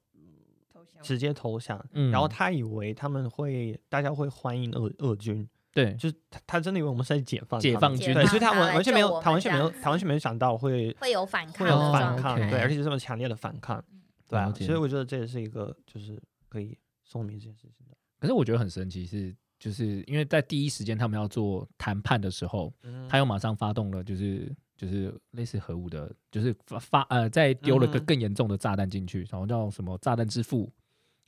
[0.73, 1.85] 投降直接投降。
[1.91, 5.47] 嗯然后他以为他们会，大家会欢迎俄俄军，
[5.83, 5.93] 对。
[5.93, 13.83] 就是他他真的以为我们是在解放解放军对，所以他完完全没有，他完全没有他完全没有想到会会有反抗会有反抗，对，而且且是这么强烈的反抗，
[14.27, 17.95] 对啊所以我觉得这也是一个就是可以说明这件事情的。
[18.19, 28.05] 可是我觉得很神奇是，就是因为在第一时间他们要做谈判的时候，嗯他又马上发动了，就是就是类似核武的，就是发发呃，再丢了更嗯。
[28.05, 30.71] 更严重的炸弹进去，然后叫什么炸弹之父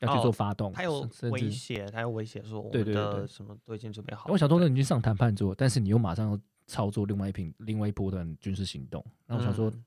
[0.01, 4.33] 要去做哦发动，他有威胁，他有威胁说我们对对对对的什么都已经准备好了。
[4.33, 9.83] 我想说，对那你去上谈判桌，但是你又马上要操作另外一瓶另外一波的军事行动，那我想说，嗯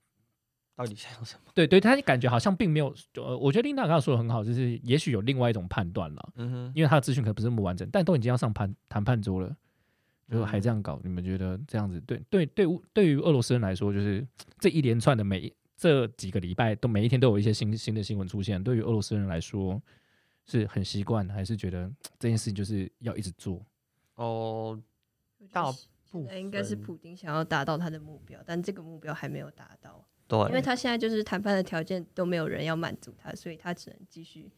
[0.75, 1.51] 到底想要什么？
[1.55, 9.55] 对对，他感觉好像并没有，呃，我觉得琳达刚刚说的很好，就是也许有另外一种判断了，嗯哼，因为他的资讯可能不是那么完整，但都已经要上谈谈判桌了，
[10.31, 14.27] 就还这嗯样搞，你们觉得这样子对对对对于俄罗斯人来说，就是
[14.59, 19.81] 这一连串的每一这几个礼拜都每一天都有一些新新的新闻出现，对于俄罗斯人来说
[20.47, 23.65] 是很习惯，还是觉得这件事情就是要一直做？
[24.17, 24.81] 哦，
[25.53, 34.53] 大得现在应该是普丁想要达到他的目标，但这个目标还没有达到，对，因为他现在就是谈判的条件都没有人要满足他，所以他只能继续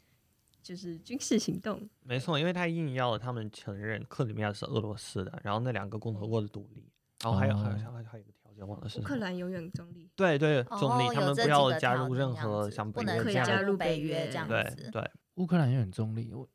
[0.60, 1.88] 就是军事行动。
[2.02, 6.90] 没错，因为他硬要他们承认克里米亚是俄罗斯的，然后那两个共和国的独立，
[7.22, 9.08] 然后还有、还有哦还有还有一个条件忘了是乌什么。
[9.08, 14.90] 克兰永远中立，对对，哦中立，他们不要加入任何像不能北约这样可以加入北北约约这样对子。
[14.90, 16.48] 对，乌克兰也很中立，我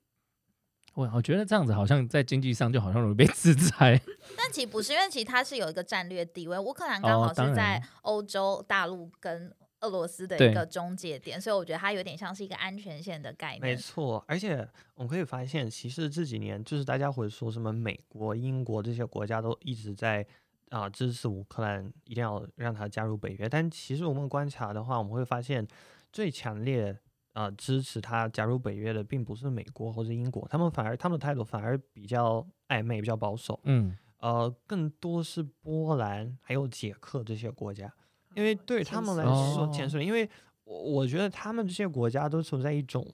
[0.93, 3.99] 我我觉得这样子好像在经济上就好像容易被 制裁。
[4.37, 13.61] 但其实不是，因为其实它是有一个战略地位，乌克兰刚好是在欧洲大陆跟俄罗斯的一个中介点，所以我觉得它有点像是一个安全线的概念。
[13.61, 14.23] 没错。
[14.27, 20.25] 而且我们可以发现，其实这几年就是大家会说什么美国、英国这些国家都一直在
[20.69, 23.47] 啊、支持乌克兰，一定要让他加入北约。
[23.47, 25.67] 但其实我们观察的话，我们会发现
[26.11, 26.97] 最强烈。
[27.39, 33.57] 啊，支持他加入北约的并不是美国或者英国，他们反而他们的态度反而比较暧昧，比较保守。
[33.63, 37.89] 嗯，呃，更多是波兰还有捷克这些国家，
[38.35, 40.29] 因为对他们来哦说，潜水，因为
[40.65, 43.09] 我我觉得他们这些国家都存在一种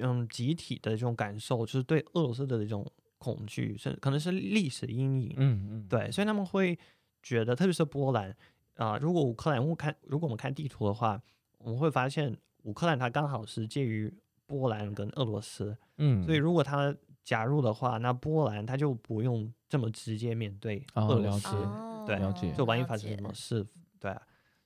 [0.00, 5.32] 嗯集体的这种感受，就是对俄罗斯的这种恐惧，甚可能是历史阴影。
[5.38, 6.78] 嗯嗯，对，所以他们会
[7.22, 8.36] 觉得，特别是波兰
[8.74, 11.18] 啊、如果乌克兰，我看如果我们看地图的话，
[11.56, 14.12] 我们会发现乌克兰它刚好是介于
[14.46, 22.52] 波兰跟俄罗斯，嗯，所以如果它加入的话，那波兰它就不用这么直接面对哦俄罗斯，了解哦对了解。
[22.52, 23.66] 就万一发生什么事，
[23.98, 24.20] 对啊，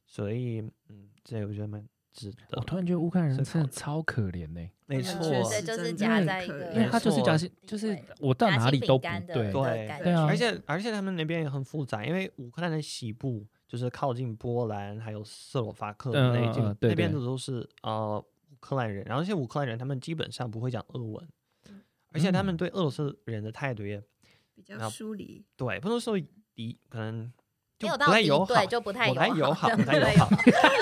[0.04, 2.60] 所以嗯，这我觉得蛮值得我。
[2.62, 9.52] 突然觉得乌克兰人真的超可怜呢、没错，对，就是真的夹很在一个，他就是夹心，就是我到哪里都不对，对
[10.02, 21.28] 对啊而且而且他们那边也很复杂，因为乌克兰的西部就是靠近波兰还有斯洛伐克嗯那一边，嗯嗯那边的都是呃乌克兰人，然后这些乌克兰人他们基本上不会讲俄文，
[22.12, 24.02] 而且他们嗯对俄罗斯人的态度也
[24.54, 25.44] 比较疏离。
[25.54, 26.18] 对，不能说
[26.54, 27.30] 敌，可能
[27.78, 30.28] 就不太友好，对，就不太不太友好，不太友好。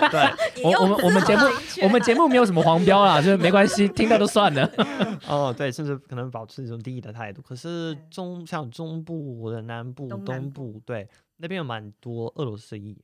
[0.08, 1.42] 对， 我我们我们节目
[1.82, 4.70] 我们节目没有什么黄标啦，就是没关系，听到就算了。
[5.28, 7.42] 哦，对，甚至可能保持一种敌意的态度。
[7.42, 13.02] 可是中像中部或者南部、东部，对那边有蛮多俄罗斯裔，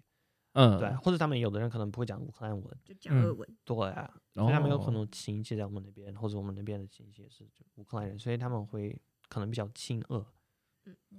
[0.52, 10.26] 嗯，对，或者他们有的人可能不会讲乌克兰文，就讲嗯俄文，对啊，所以他们有哦很多亲戚在我们那边，或者我们那边的亲戚也是乌克兰人，所以他们会可能比较亲俄。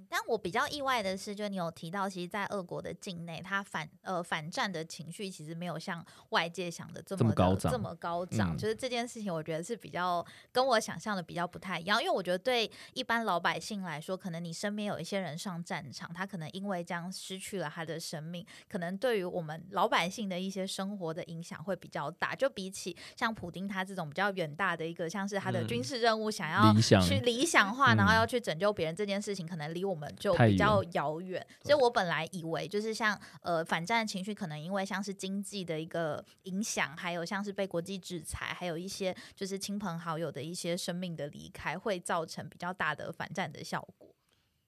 [0.08, 8.54] 但我比较意外的是，就你有提到，其实，在俄国的境内，他反呃反战的情绪其实没有像外界想的这这么的高涨这么高涨。
[8.54, 12.00] 嗯就是这件事情，我觉得是比较跟我想象的比较不太一样。
[12.00, 22.34] 因为我觉得对一般老百姓来说，可能你身边有一些人上战场，他可能因为这样失去了他的生命，可能对于我们老百姓的一些生活的影响会比较大。
[22.34, 26.72] 就比起像普丁他这种比较远大的一个，像是他的嗯军事任务想要
[27.02, 44.08] 去理想化，然后嗯要去拯救别人这件事情，可能离离我们就比较遥远，所以我本来以为就是像呃反战情绪，可能因为像是经济的一个影响，还有像是被国际制裁，还有一些就是亲朋好友的一些生命的离开，会造成比较大的反战的效果。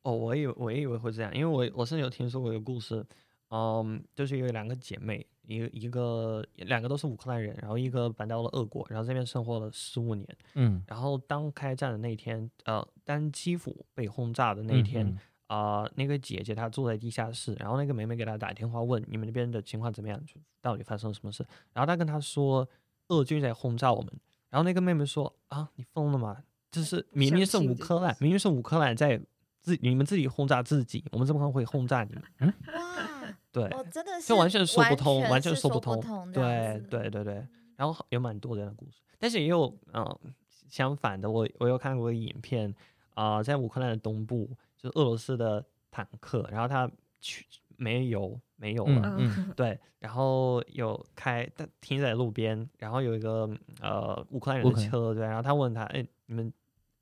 [0.02, 3.04] 哦，我以为我也以为会这样，因为我我甚至有听说过一个故事，
[3.50, 15.18] 嗯，就是有两个姐妹，一个一个两个都是乌克兰人，然后一个搬到了俄国，然后这边生活了十五年，嗯，然后当开战的那一天，呃，当基辅被轰炸的那一天，嗯
[15.48, 21.46] 啊、那个姐姐她坐在地下室，然后那个妹妹给她打电话问你们那边的情况怎么样，就到底发生了什么事。
[21.72, 22.68] 然后她跟她说，
[23.08, 24.12] 俄军在轰炸我们。
[24.48, 26.42] 然后那个妹妹说啊，你疯了吗？
[26.70, 29.20] 就是明明是乌克兰，明明是乌克兰在
[29.60, 32.54] 自你们自己轰炸自己，我们怎么可能会轰炸你们？
[32.74, 33.15] 哇，
[33.56, 35.98] 对，哦，真的是就完全说不通，完全说不通。
[36.30, 40.20] 对对对对，然后有蛮多这样的故事，但是也有嗯、呃
[40.68, 42.74] 相反的，我我有看过一个影片
[43.14, 46.90] 啊、在乌克兰的东部，就是俄罗斯的坦克，然后他
[47.22, 47.46] 去
[47.78, 49.16] 没油没有了，
[49.56, 53.48] 对，然后有开但停在路边，然后有一个
[53.80, 56.52] 呃乌克兰人的车，对，然后他问他，哎，你们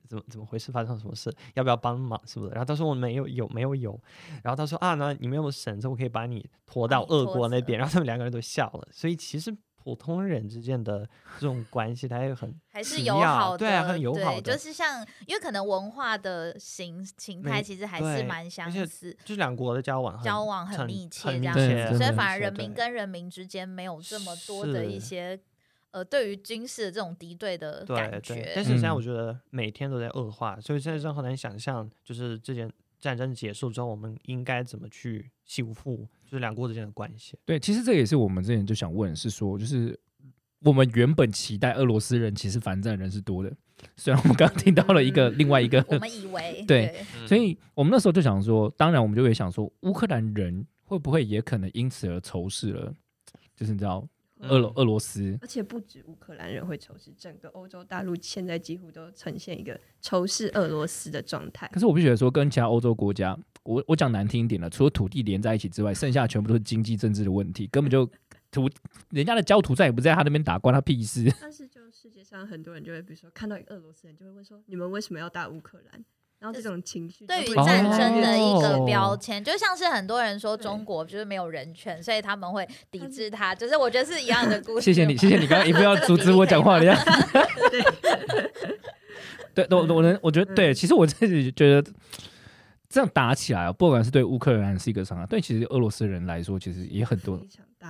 [0.09, 0.71] 怎么怎么回事？
[0.73, 1.35] 发生什么事？
[1.55, 2.21] 要不要帮忙？
[2.27, 2.51] 是不是？
[2.53, 3.99] 然后他说我没有有没有有，
[4.43, 5.89] 然后他说啊，那你们有没有绳子？
[5.89, 7.79] 我可以把你拖到俄国那边。
[7.79, 11.07] 然后他们两个人都笑了，所以其实普通人之间的
[11.39, 25.39] 这种关系，它也很 还是友好的，对啊很友好对的就是像，因为可能文化的形形态其实还是蛮相似，就是两国的交往很交往很很密切这样子，所以反而人民跟人民之间没有这么多的一些
[25.95, 28.65] 呃对于军事的这种敌对的对感对，觉但。
[28.65, 32.69] 是现在嗯我觉得每天都在恶化，所以现在真的很难想象，就是这件
[32.99, 37.39] 战争结束之后，我们应该怎么去修复，就是两国之间的关系。
[37.45, 39.97] 对，其实这也是我们之前就想问，是说就是
[40.63, 43.57] 我们原本期待俄罗斯人其实反战人是多的，
[43.97, 52.93] 虽然我们刚刚听到了一个另外一个，我们以为对所以我们那时候就想说，当然我们就会想说，乌克兰人会不会也可能因此而仇视了，
[53.55, 54.05] 就是你知道
[54.49, 61.81] 俄罗嗯俄罗斯，而且不止乌克兰人会仇视，整个欧洲大陆现在几乎都呈现一个仇视俄罗斯的状态可。
[61.81, 68.09] 是我必须得说，跟其他欧洲国家，我我讲难听一点了，除了土地连在一起之外，剩下全部都是经济政治的问题，根本就
[68.51, 68.69] 土
[69.11, 71.33] 人家的焦土战也不在他那边打，关他屁事。
[71.41, 76.05] 但是就世界上很多人就会，比如说看到一个俄罗斯人，就会问说：你们为什么要打乌克兰？
[76.45, 84.83] 然后这种情绪对于战争的一个哦标签，就像是很多人说中国就是没有人权，所以他们会抵制它，就是我觉得是一样的故事。
[84.83, 87.03] 谢谢你，谢谢你刚刚一副要阻止我讲话的样子。
[89.55, 91.91] 对，我我能，我觉得对，其实我自己觉得
[92.91, 97.41] 这样打起来啊，不管是对乌克兰是一个伤害，对其实俄罗斯人来说，其实也很多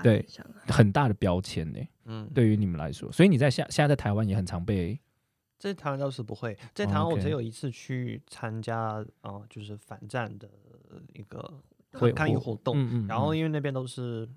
[0.01, 0.25] 对。
[0.69, 1.81] 很大的标签呢。
[2.05, 4.97] 嗯，对于你们来说，所以你在现现在在台湾也很常被
[5.59, 10.49] 在台湾倒是不会，在哦台湾我只有一次去参加啊、呃就是反战的
[11.15, 11.53] 一个
[11.93, 13.37] 会抗议活动，嗯嗯，然后嗯。
[13.37, 14.29] 因为那边都是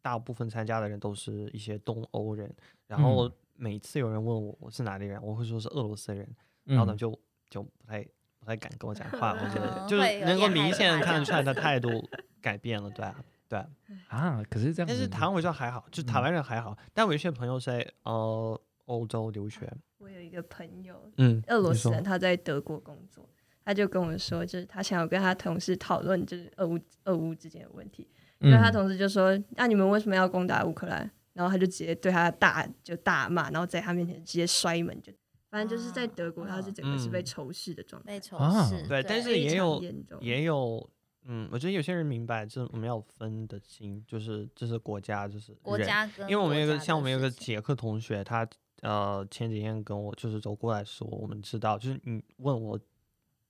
[0.00, 2.52] 大部分参加的人都是一些东欧人，
[2.86, 3.02] 然嗯。
[3.02, 6.28] 后每次有人问我我是哪里人，我会说是俄罗斯人，
[6.64, 6.98] 然后他们嗯。
[6.98, 7.20] 就
[7.50, 8.02] 就不太
[8.40, 11.52] 不太敢跟我讲话，我觉得嗯 就是能够明显看得出来他。
[11.54, 12.08] 态度
[12.40, 13.68] 改变了，对啊，对啊。
[14.08, 16.22] 啊，可是这样子，但是台湾我觉得还好，就台嗯。
[16.22, 19.72] 湾人还好，但我有一些朋友在呃欧洲留学，
[20.22, 23.28] 一个朋友，嗯，俄罗斯人，他在德国工作，
[23.64, 28.08] 他就跟我说，就是他想要跟他同事讨论，就是俄乌俄乌之间的问题。
[28.40, 35.12] 因为他嗯同事就说：“那、你们为什么要攻打乌克兰？”然后他就直接对他大就大骂，然后在他面前直接摔门，就
[35.48, 37.24] 反正就是在德国，他是整个是被嗯。
[37.24, 39.80] 仇视的状态，被仇啊视，对但是也有
[40.20, 40.90] 也有，
[41.24, 47.46] 嗯，我觉得有些人明白，就是我们要分得清，就是这是国家，就是国家跟因为我们有个像我们有个事情。
[47.46, 48.44] 捷克同学，他
[48.82, 52.78] 呃前几天跟我就是走过来说，我们知道，就是你问我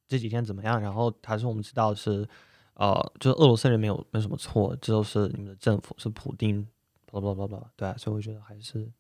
[0.08, 2.26] 这几天怎么样，然后他说我们知道是
[2.74, 6.66] 呃，就是俄罗斯人没有没有什么错，这都是你们的政府是普丁，
[7.06, 8.90] 巴拉巴拉巴拉巴拉，对啊，所以我觉得还是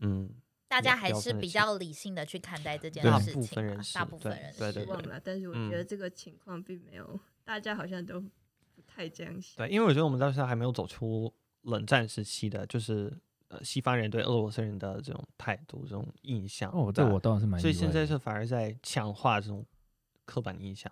[0.00, 0.30] 嗯，
[0.68, 5.20] 大家还是比较理性的去看待这件事情嘛，部分人是大部分对人是对对对忘了。
[5.22, 9.64] 但是我嗯觉得这个情况并没有，大家好像都不太这样想。
[9.64, 11.32] 对，因为我觉得我们到现在还没有走出
[11.62, 13.12] 冷战时期的，就是
[13.52, 16.70] 呃西方人对俄罗斯人的这种态度、这种印象。
[16.72, 19.64] 哦，这我倒是蛮所以现在是反而在强化这种
[20.24, 20.90] 刻板印象。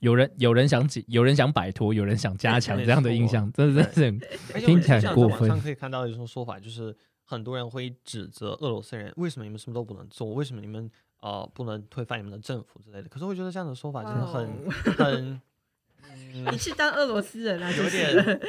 [0.00, 4.20] 有人有人想解，有人想摆脱，有人想加强这样的印象，真的是很
[4.54, 10.34] 而且 听起来很过分网上可以看到一种说法，就是很多人会指责俄罗斯人，为什么你们什么都不能做？
[10.34, 10.88] 为什么你们
[11.20, 13.08] 呃不能推翻你们的政府之类的？
[13.08, 15.40] 可是我觉得这样的说法真的很、 哇很，
[16.32, 17.68] 你嗯，去当俄罗斯人啊？
[17.72, 18.40] 有点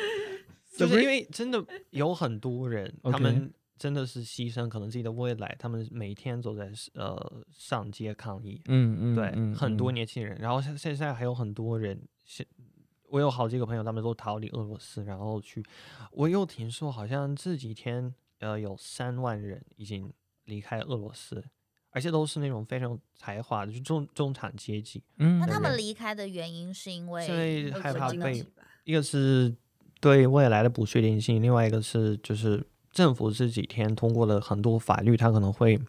[0.79, 8.61] 就是因为真的有很多人，他们真的是牺牲可能自己的未来，他们每天都在呃上街抗议。
[8.67, 12.45] 嗯嗯，对，嗯很多嗯年轻人，然后现现在还有很多人，现
[13.07, 15.63] 我有好几个朋友，他们都逃离俄罗斯，然后去，
[16.11, 20.11] 我又听说好像这几天呃有三万人已经
[20.45, 21.43] 离开俄罗斯，
[21.89, 25.01] 而且都是那种非常有才华的，就中中产阶级。
[25.17, 28.45] 嗯那他们离开的原因是因为是因为害怕被
[28.83, 29.55] 一个是
[29.99, 35.79] 对未来的不确定性，另外一个是就是政府这几天通过了很多法律，它可能会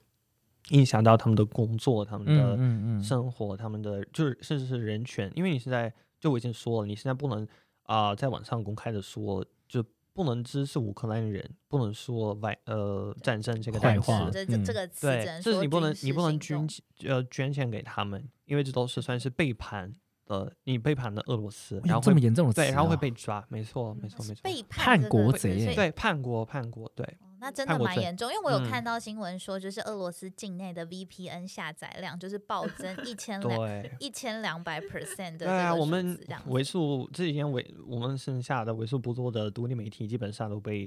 [0.70, 7.46] 影响到他们的工作、他们嗯的嗯嗯，生活、他们的就是甚至是人权，因为你现在就我已经说了，你现在不能
[7.84, 14.44] 啊、在网上公开的说，就不能支持乌克兰人，不能说外呃战争这个坏单话词。
[14.46, 19.94] 这这个词对是你不能你不能捐钱呃捐钱给他们，因为这都是算是背叛
[20.31, 24.41] 呃你背叛了俄罗斯，然后这会么严重的词啊，对，然后会被抓，没错，没错，没错。
[24.45, 36.16] 背叛叛国贼对，叛国，叛国，对，哦那真的蛮严重，因为我有嗯看到新闻说，就是俄罗斯境内的 VPN 下载量就是暴增 一千两对，一千两百 percent 的对啊，我们
[36.47, 40.87] 为数这几天为我们剩下的为数不多的独立媒体，基本上都被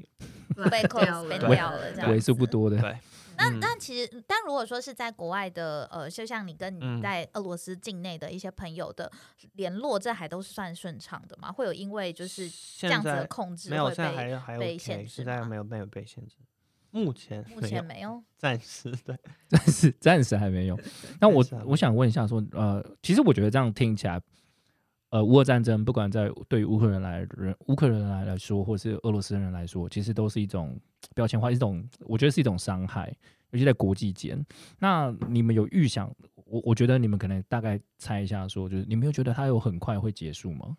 [0.70, 2.98] 被 close 被对掉了这样为数不多的，对。
[3.38, 9.12] 那嗯但其实，但如果说是在国外的，呃，就像你跟你嗯在俄罗斯境内的一些朋友的
[9.54, 11.52] 联络，这还都是算顺畅的吗？
[11.52, 16.36] 会有因为就是这样子的控制没有，会现在被还还被限制现在吗没有没有被限制，
[16.92, 18.24] 目前目，前没有。
[18.38, 19.18] 暂时对，
[19.48, 20.80] 暂时暂时还没有。
[21.20, 24.22] 那我我想问一下说，呃，其实我觉得这样听起来，
[25.14, 30.76] 呃，乌俄战争不管在对于乌克兰来人乌克兰人来来说，或是俄罗斯人来说，其实都是一种
[31.14, 33.16] 标签化，一种我觉得是一种伤害，
[33.52, 34.44] 尤其在国际间。
[34.80, 36.12] 那你们有预想？
[36.46, 40.76] 我我觉得你们可能大概猜一下说，就是你们有觉得它有很快会结束吗？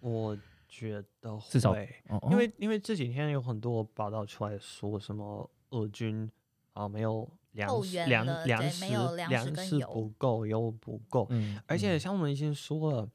[0.00, 0.34] 我
[0.66, 6.26] 觉得至少会，哦，哦因为因为这几天有很多报道出来说什么俄军
[6.72, 8.86] 啊没有粮食粮粮食
[9.28, 13.08] 粮食不够，油不够，嗯，而且嗯像我们已经说了，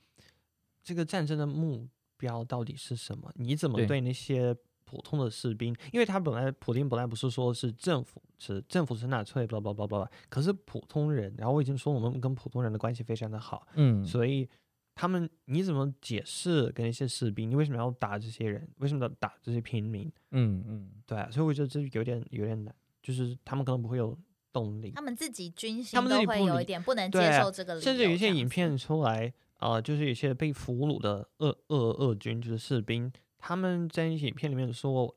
[0.83, 3.31] 这个战争的目标到底是什么？
[3.35, 5.75] 你怎么对对那些普通的士兵？
[5.91, 14.49] 因为他本来普丁本来不是说是政府是政府是纳粹，巴拉巴拉巴拉，可是普通人，然后我已经说我们跟普通人的关系非常的好，嗯，所以
[14.93, 17.49] 他们你怎么解释跟那些士兵？
[17.49, 18.69] 你为什么要打这些人？
[18.79, 20.11] 为什么要打这些平民？
[20.31, 24.17] 嗯嗯，对啊，所以我觉得这有点有点难，就是他们可能不会有
[24.51, 25.01] 动力他。
[25.01, 35.15] 们自己军心都们自己会有一点不能接受这个理由，甚至有一些影片出来，呃，就是有些被俘虏的俄俄俄军，就是士兵，他们在影片里面说，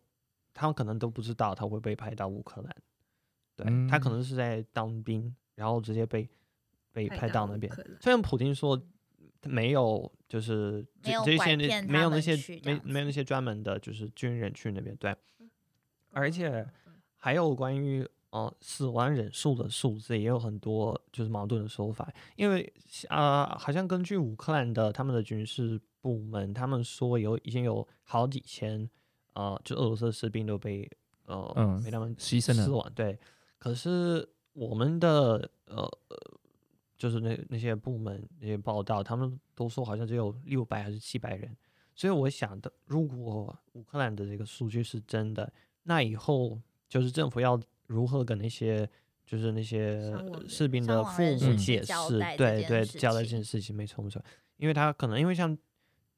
[0.53, 2.77] 他们可能都不知道他会被派到乌克兰，
[3.57, 6.29] 对、他可嗯能是在当兵，然后直接被
[6.93, 7.73] 被派到那边。
[8.01, 8.81] 虽然普京说
[9.45, 15.17] 没有，就是这些没有那些没没有那些专门的，就是军人去那边，对。
[16.11, 16.49] 而且
[16.87, 22.73] 嗯还有关于呃死亡人数的数字也有很多就是矛盾的说法，因为
[23.09, 28.91] 啊、好像根据乌克兰的他们的军事部门，他们说有已经有好几千
[29.35, 30.91] 呃就俄罗斯士兵都被
[31.27, 33.17] 呃、嗯被他们牺牲了死亡，对。
[33.57, 35.77] 可是我们的呃
[36.09, 36.17] 呃
[36.99, 41.57] 就是那那些部门那些报道，他们都说好像只有六百还是七百人，
[41.95, 45.53] 所以我想的，如果乌克兰的这个数据是真的，
[45.85, 48.89] 那以后就是政府要如何跟那些
[49.27, 50.13] 就是那些
[50.49, 54.23] 士兵的父母解释对对，交代这件事情，没错没错，
[54.57, 55.57] 因为他可能因为像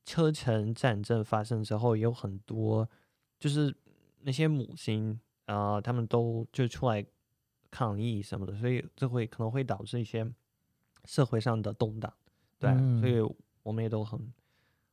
[0.05, 2.89] 车臣战争发生之后，也有很多
[3.39, 3.75] 就是
[4.23, 7.05] 那些母亲啊、呃他们都就出来
[7.71, 10.29] 抗议什么的，所以这会可能会导致一些
[11.05, 12.12] 社会上的动荡，
[12.59, 13.21] 对，嗯所以
[13.62, 14.33] 我们也都很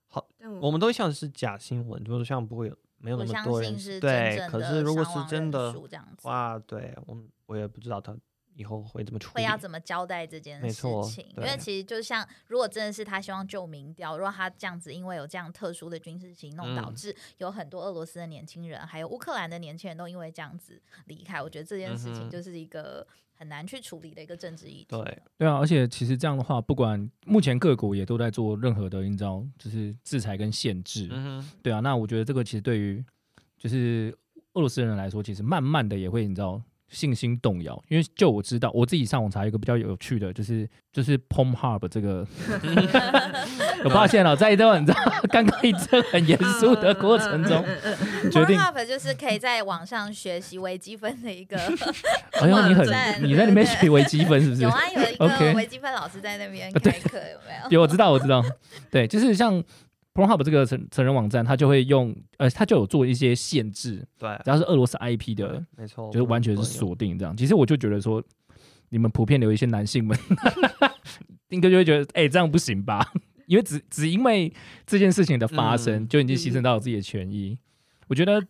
[0.07, 5.75] 好我我们都像是假新闻，就是像不会有没有那么多人对，可是如果是真的
[6.21, 8.15] 哇，对我我也不知道他
[8.55, 10.73] 以后会怎么处理，会要怎么交代这件事
[11.03, 11.25] 情？
[11.37, 24.87] 因为其实就像，如果真的是他希望救民调，如果他这样子，因为有这样特殊的军事行动，导嗯致有很多俄罗斯的年轻人，还有乌克兰的年轻人都因为这样子离开，我觉得这件事情就是一个很难去处理的一个政治议题。
[24.89, 31.07] 对，对啊，而且其实这样的话，不管目前各国也都在做任何的，你知道，就是制裁跟限制。
[31.11, 33.03] 嗯哼，对啊，那我觉得这个其实对于
[33.57, 34.15] 就是
[34.53, 36.61] 俄罗斯人来说，其实慢慢的也会你知道
[36.93, 42.25] 信心动摇，因为就我知道，我自己上网查一个比较有趣的，就是就是 Pom Hub 这个，
[43.83, 47.63] 我发现了，在一段你知道刚刚一阵很严肃的过程中，
[48.31, 51.57] 决定，Pornhub 就是可以在网上学习微积分的一个，
[52.39, 52.85] 哎呦，你很
[53.23, 54.61] 你在里面学微积分是不是？
[54.61, 54.69] 有？
[54.69, 57.69] 啊，有一 OK 个微积分老师在那边开课，有没有？
[57.71, 58.43] 有，我知道，我知道，
[58.91, 59.61] 对，就是像
[60.13, 67.35] Pornhub 这个成成人网站，它就会用呃，它就有做一些限制，对，只要是俄罗斯 IP 的，没错，就是完全是锁定这样。
[67.35, 68.23] 其实我就觉得说，
[68.89, 70.17] 你们普遍留一些男性们，
[71.49, 73.11] 应该就会觉得，哎、这样不行吧？
[73.47, 74.53] 因为只只因为
[74.85, 77.57] 这件事情的发生，嗯就已经牺牲到了自己的权益。
[78.07, 78.41] 我觉得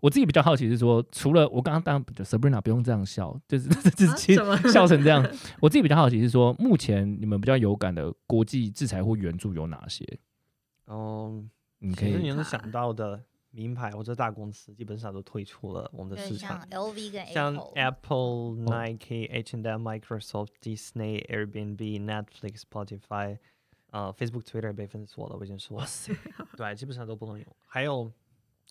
[0.00, 5.22] 我自己比较好奇是说，除了我刚刚当然 Sabrina 不用这样笑，就是这 啊其实笑成这样。
[5.60, 10.06] 我自己比较好奇是说，目前你们比较有感的国际制裁或援助有哪些？
[10.92, 16.68] 嗯，你可以其实你能想到的名牌或者大公司，基本上都退出了我们的对，市像场。
[16.70, 23.38] LV 跟像 Apple，Apple、Nike、H&M、Microsoft、Disney、Airbnb、Netflix、Spotify，
[23.90, 25.86] 呃，Facebook、Twitter 被封锁了，我已经说了。
[26.56, 27.46] 对，基本上都不能用。
[27.66, 28.10] 还有，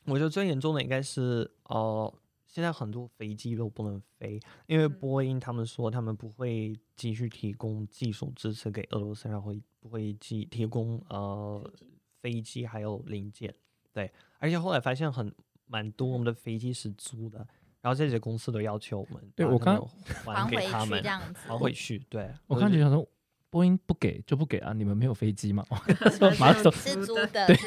[0.06, 2.12] 我觉得最严重的应该是呃，
[2.48, 11.72] 现在很多飞机都不能飞，因为嗯波音他们说他们不会继续提供技术支持给俄罗斯，然后会不会继提供呃
[12.22, 13.54] 飞机还有零件。
[13.92, 14.10] 对，
[14.40, 15.34] 而且后来发现很
[15.66, 17.40] 蛮多我们的飞机是租的，
[17.82, 19.78] 然后这些公司都要求我们对我刚
[20.24, 21.40] 把他们还给他们这，样子。
[21.48, 22.00] 还回去。
[22.10, 23.06] 对，我就觉看就想说，
[23.50, 25.66] 波音不给就不给啊，你们没有飞机吗？
[26.18, 27.58] 说马上说是租的，对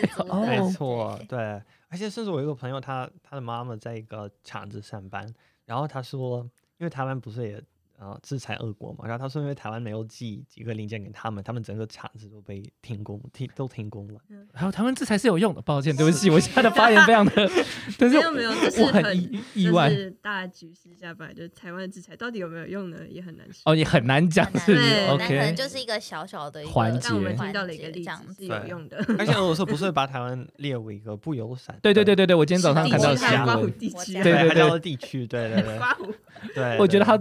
[0.47, 5.27] 没错，对对，而且甚至我有一个朋友，他他的妈妈在一个厂子上班，
[5.67, 6.41] 然后他说，
[6.79, 7.63] 因为台湾不是也
[8.05, 14.21] 呃制裁俄国嘛，然后他说因为台湾没有寄几个零件给他们，他们整个厂子都被停工，停都停工了。
[14.53, 17.33] 还有台湾制裁是有用的，抱歉， 对不起，我现在的发言非常的，
[17.99, 23.63] 但是没有没有，这是我很很意意外就是大局势下本来就是台湾的制裁到底有没有用呢，也很难说。
[23.65, 31.79] 哦，也很难讲，是不是？OK，可能就是一个小小的一个环节我们环听到了一个例子子是有用的，而且俄罗斯不是 把台湾列为一个不友善？
[31.81, 35.79] 对对对对对，我今天早上看到新闻，地区啊，对对还叫地区，对对对
[36.55, 36.77] 对。
[36.81, 37.21] 我觉得他，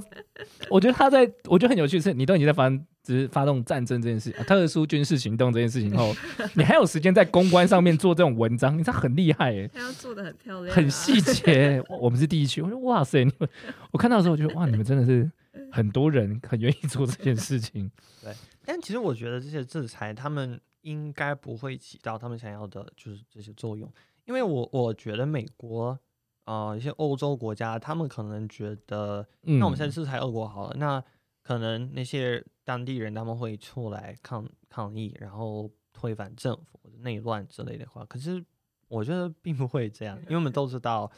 [0.69, 2.69] 我觉得他在，我觉得很有趣是，你都已经在发
[3.03, 6.15] 只是发动战争这件事、啊特殊军事行动这件事情后，
[6.55, 11.83] 你还有时间在公关上面做这种文章，你这很厉害哎、他要做的很漂亮啊，很细节。
[12.01, 13.49] 我们是第一区，我说哇塞，你们
[13.91, 15.29] 我看到的时候，我觉得哇，你们真的是
[15.71, 17.91] 很多人很愿意做这件事情。
[18.23, 18.33] 对
[18.65, 23.91] 但其实我觉得这些制裁，他们应该不会起到他们想要的，就是这些作用。
[24.25, 25.99] 因为我我觉得美国，
[26.45, 31.03] 呃，一些欧洲国家，他们可能觉得，嗯，那我们现在制裁俄国好了，那
[31.41, 38.43] 可能那些当地人他们会出来抗抗议，然后推翻政府内乱之类的话，可是
[38.87, 41.09] 我觉得并不会这样，因为我们都知道，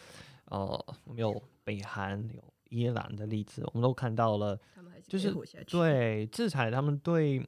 [0.46, 4.60] 呃，我们有北韩有伊朗的例子，我们都看到了。
[5.08, 5.32] 就是
[5.68, 7.40] 对制裁，他们对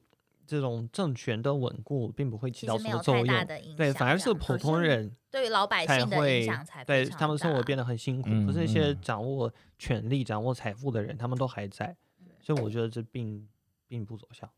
[0.47, 8.29] 这种政权的稳固并不会起到什么作用太大，的影响，对，反而是普通人对于老百姓的影会响才对他们生活大变得很辛苦。
[8.31, 11.95] 嗯可是那些嗯掌握权力、掌握财富的人，他们都还在，
[12.41, 13.47] 所以我觉得这并
[13.87, 14.49] 并不走效。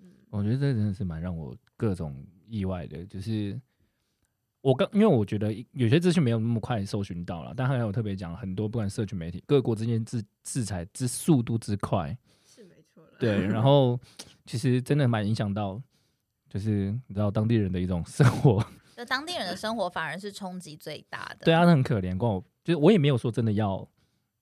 [0.00, 3.58] 嗯，我觉得这真的是蛮让我各种意外的，就是
[4.60, 12.16] 我刚因为我觉得有些资讯没有那么快搜寻到了，但还有特别讲很多，不管社群媒体各国之间制制裁之速度之快，
[13.22, 13.98] 对， 然后
[14.44, 15.80] 其实真的蛮影响到，
[16.50, 18.64] 就是你知道当地人的一种生活，
[18.96, 21.44] 就当地人的生活反而是冲击最大的。
[21.44, 23.86] 对啊，他很可怜，光我就是我也没有说真的要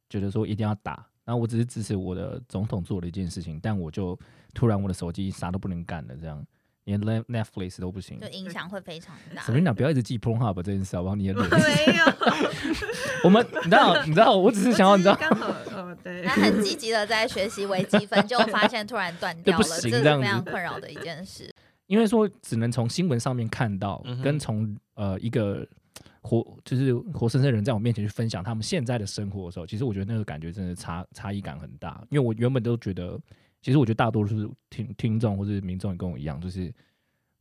[0.08, 4.18] 觉得说一定要打，然后我只是支持我的总统做了一件事情，但我就
[4.54, 6.44] 突然我的手机啥都不能干了，这样
[6.84, 8.26] 连 Net- Netflix 都不行就。
[8.28, 9.42] 影响会非常大。
[9.42, 11.14] Sabrina 不要一直记 Pornhub 这件事好不好？
[11.14, 11.50] 你的脸，
[11.86, 12.04] 没有，
[13.24, 15.16] 我们你知道你知道，我只是想要你知道，
[15.90, 21.52] 哦，对，他很积极的在学习微积分，就发现突然断掉了，这是非常困扰的一件事。
[21.86, 25.66] 因为说只能从新闻上面看到，嗯跟从呃一个
[26.22, 32.00] 活就是活生生的人在我面前去分享他们现在的生活的时候，其实我觉得那个感觉真的差差异感很大。
[32.10, 33.18] 因为我原本都觉得，
[33.60, 36.72] 其实我觉得大多数听听众或者民众也跟我一样，就是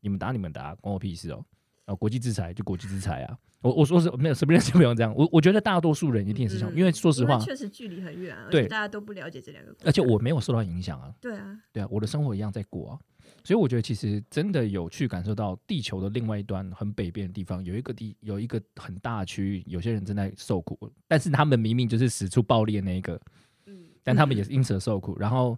[0.02, 1.46] 你们打你们打，关我屁事哦。
[1.90, 3.38] 啊，国际制裁就国际制裁啊！
[3.62, 5.12] 我我说是没有，随便就不用这样。
[5.16, 11.12] 我我觉得大多数人一定也是这样，嗯因为说实话，确实距离很远啊，而对且大家都不了解这两个国家，而且我没有受到影响啊。
[11.20, 13.00] 对啊，对啊，我的生活一样在过啊，
[13.44, 20.78] 所以我觉得其实真的有去感受到地球的另外一端很北边的地方，有一个地有一个很大的区域，有些人正在受苦，
[21.08, 23.20] 但是他们明明就是使出暴力的那一个，
[23.66, 25.58] 嗯，但他们也是因此而受苦，然后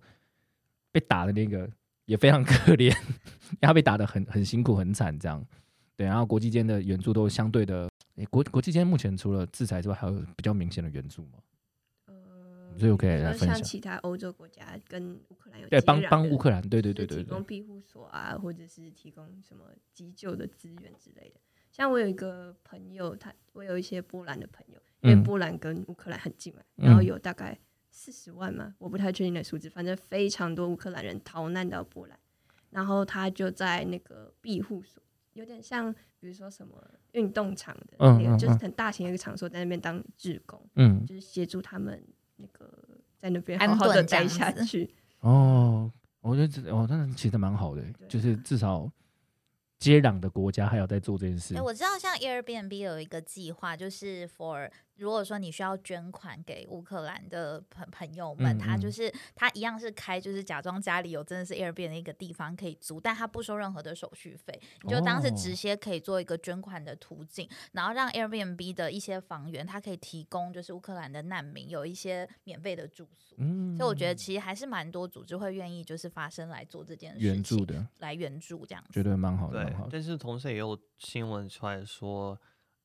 [0.94, 1.70] 被打的那个
[2.06, 2.90] 也非常可怜，
[3.52, 5.46] 因为他被打的很很辛苦很惨这样。
[6.02, 11.38] 对，然后国际间的援助都相对的，诶，国国际间目前除了制裁之外，还有比较明显的援助吗？
[12.08, 21.40] 呃，所以我可以来分享像其他欧洲国家跟乌克兰有对，帮帮乌克兰，对对对对提供，庇护所啊，或者是提供什么急救的资源之类的。
[21.72, 27.56] 像我有一个朋友，他我有一些波兰的朋友，因为嗯波兰跟乌克兰很近嘛，嗯然后有大概
[27.92, 32.20] 四十万嘛，我不太确定的数字，反正非常多乌克兰人逃难到波兰，
[32.72, 35.04] 然后他就在那个庇护所
[35.34, 36.76] 有点像，比如说什么
[37.14, 42.04] 运动场的嗯那个，就是很大型的一个场所，在那边当志工，嗯，就是协助他们
[42.38, 42.70] 那个
[43.18, 44.94] 在那边安好好的待下去。
[45.20, 48.92] 哦，我觉得这哦，那其实蛮好的，对就是至少
[49.80, 51.62] 接壤的国家还有在做这件事哎、。
[51.62, 73.36] 我知道像 Airbnb 有一个计划，就是 for 如果说你需要捐款给乌克兰的朋朋友们，嗯嗯他就是他一样是开，就是假装家里有真的是 Airbnb 的一个地方可以租，但他不收任何的手续费，你就当是哦直接可以做一个捐款的途径，然后让 Airbnb 的一些房源，它可以提供就是乌克兰的难民有一些免费的住宿。
[73.38, 78.94] 嗯所以我觉得其实还是蛮多组织会愿意就是发声来做这件事情，援助的，来援助这样子。
[78.94, 79.90] 觉得蛮好的，对蛮好，的。
[79.94, 82.38] 但是同时也有新闻出来说，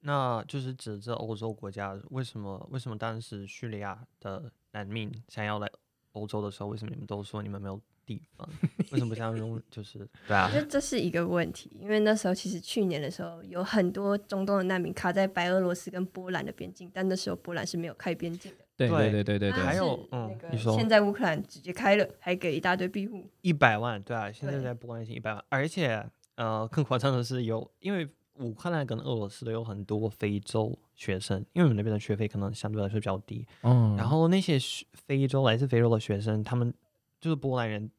[0.06, 5.68] 那就是指这欧洲国家为什么为什么当时叙利亚的难民想要来
[6.12, 8.48] 欧洲的时候，为什么你们都说你们没有地方？
[8.92, 10.60] 为什么不想用 就是对啊我觉？
[10.60, 18.64] 得这是一个问题，因为那时候其实去年的时候有很多中东的难民卡在白俄罗斯跟波兰的边境，但那时候波兰是没有开边境的。
[18.76, 23.28] 对对对对对对对，还有嗯那个你说现在乌克兰直接开了，还给一大堆庇护。
[23.40, 28.08] 一百万，对啊，现在对在波兰已经一百万，而且呃，更夸张的是有，因为
[28.38, 36.72] 乌克兰跟俄罗斯都有很多非洲学生，因为我们那边的学费可能相对来说比较低，嗯，然后那些学非洲来自非洲的学生，他们
[37.20, 37.90] 就是波兰人，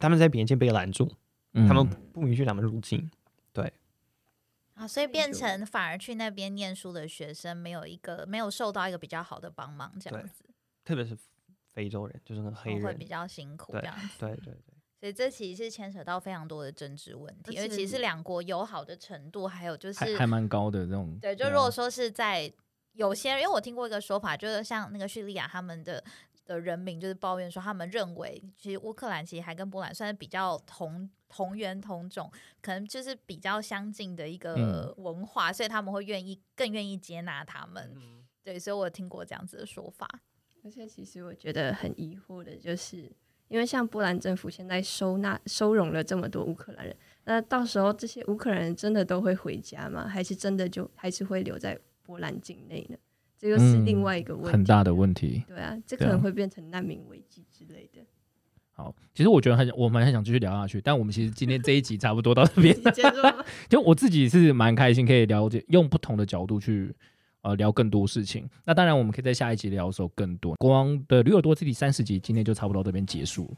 [0.00, 1.10] 他们在边境被拦住，
[1.52, 3.10] 他们嗯不允许他们入境。
[3.52, 3.72] 对
[4.74, 10.44] 啊，所以变成反而去那边念书的学生没有一个没有受到一个比较好的帮忙，这样子
[10.84, 11.16] 特别是
[11.66, 14.18] 非洲人，就是那个黑人会比，较辛苦这样子。
[14.18, 14.71] 对对对，
[15.02, 21.18] 所以这其实是牵扯到非常多的政治问题，而而且是两国友好的程度，还有就是还还蛮高的这种。
[21.20, 22.52] 对，就啊如果说是在
[22.92, 26.04] 有些，因为我听过一个说法，就是像那个叙利亚他们的
[26.46, 32.30] 的人民就是抱怨说，他们认为其实乌克兰其实还跟波兰算是比较同同源同种，
[32.60, 37.92] 可能就是比较相近的一个嗯文化，所以他们会愿意更愿意接纳他们。
[38.44, 40.08] 对，所以我听过这样子的说法。
[40.64, 43.10] 而且其实我觉得很疑惑的就是，
[43.52, 46.96] 因为像波兰政府现在收纳收容了这么多乌克兰人，
[47.26, 50.08] 那到时候这些乌克兰人真的都会回家吗？
[50.08, 52.96] 还是真的就还是会留在波兰境内呢？
[53.36, 55.44] 这又是另外一个问题、嗯很大的问题。
[55.46, 58.00] 对啊，这可能会变成难民危机之类的。
[58.70, 62.74] 好，其实我觉得很想，我们很想继续聊下去，但我们其实今天这一集差不多到这边。
[62.94, 66.94] 结束吗就我自己是蛮开心，可以了解用不同的角度去
[67.42, 68.48] 呃聊更多事情。
[68.64, 70.54] 那当然，我们可以在下一集聊的时候更多。
[70.56, 73.54] 国王的驴耳朵这第三十集今天就差不多这边结束。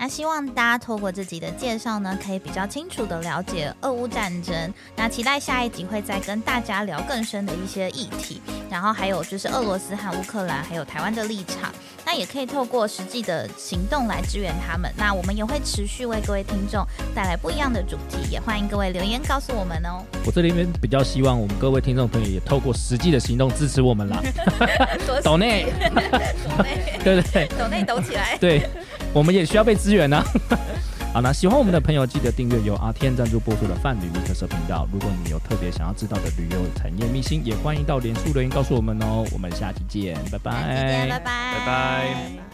[0.00, 4.72] 那希望大家透过自己的介绍呢，可以比较清楚的了解俄乌战争。
[4.96, 8.40] 那期待下一集会再跟大家聊更深的一些议题，
[8.70, 11.70] 然后还有就是俄罗斯和乌克兰还有台湾的立场。
[12.02, 14.90] 那也可以透过实际的行动来支援他们。
[14.96, 16.82] 那我们也会持续为各位听众
[17.14, 20.02] 带来不一样的主题，也欢迎各位留言告诉我们哦。
[20.24, 24.22] 我这里面比较希望我们各位听众朋友也透过实际的行动支持我们啦，
[25.22, 27.46] 抖内，抖内对不对？
[27.58, 28.38] 抖内抖起来。
[28.38, 28.66] 对，
[29.12, 30.24] 我们也需要被支援呢、
[31.12, 34.86] 好，那喜欢我们的朋友记得订阅由阿天赞助播出的泛旅游特色频道。
[34.92, 39.26] 如果你们有特别想要知道的旅游产业秘辛，也欢迎到脸书留言告诉我们哦。
[39.32, 40.52] 我们下期见，拜拜。
[40.52, 42.49] 拜拜，拜拜。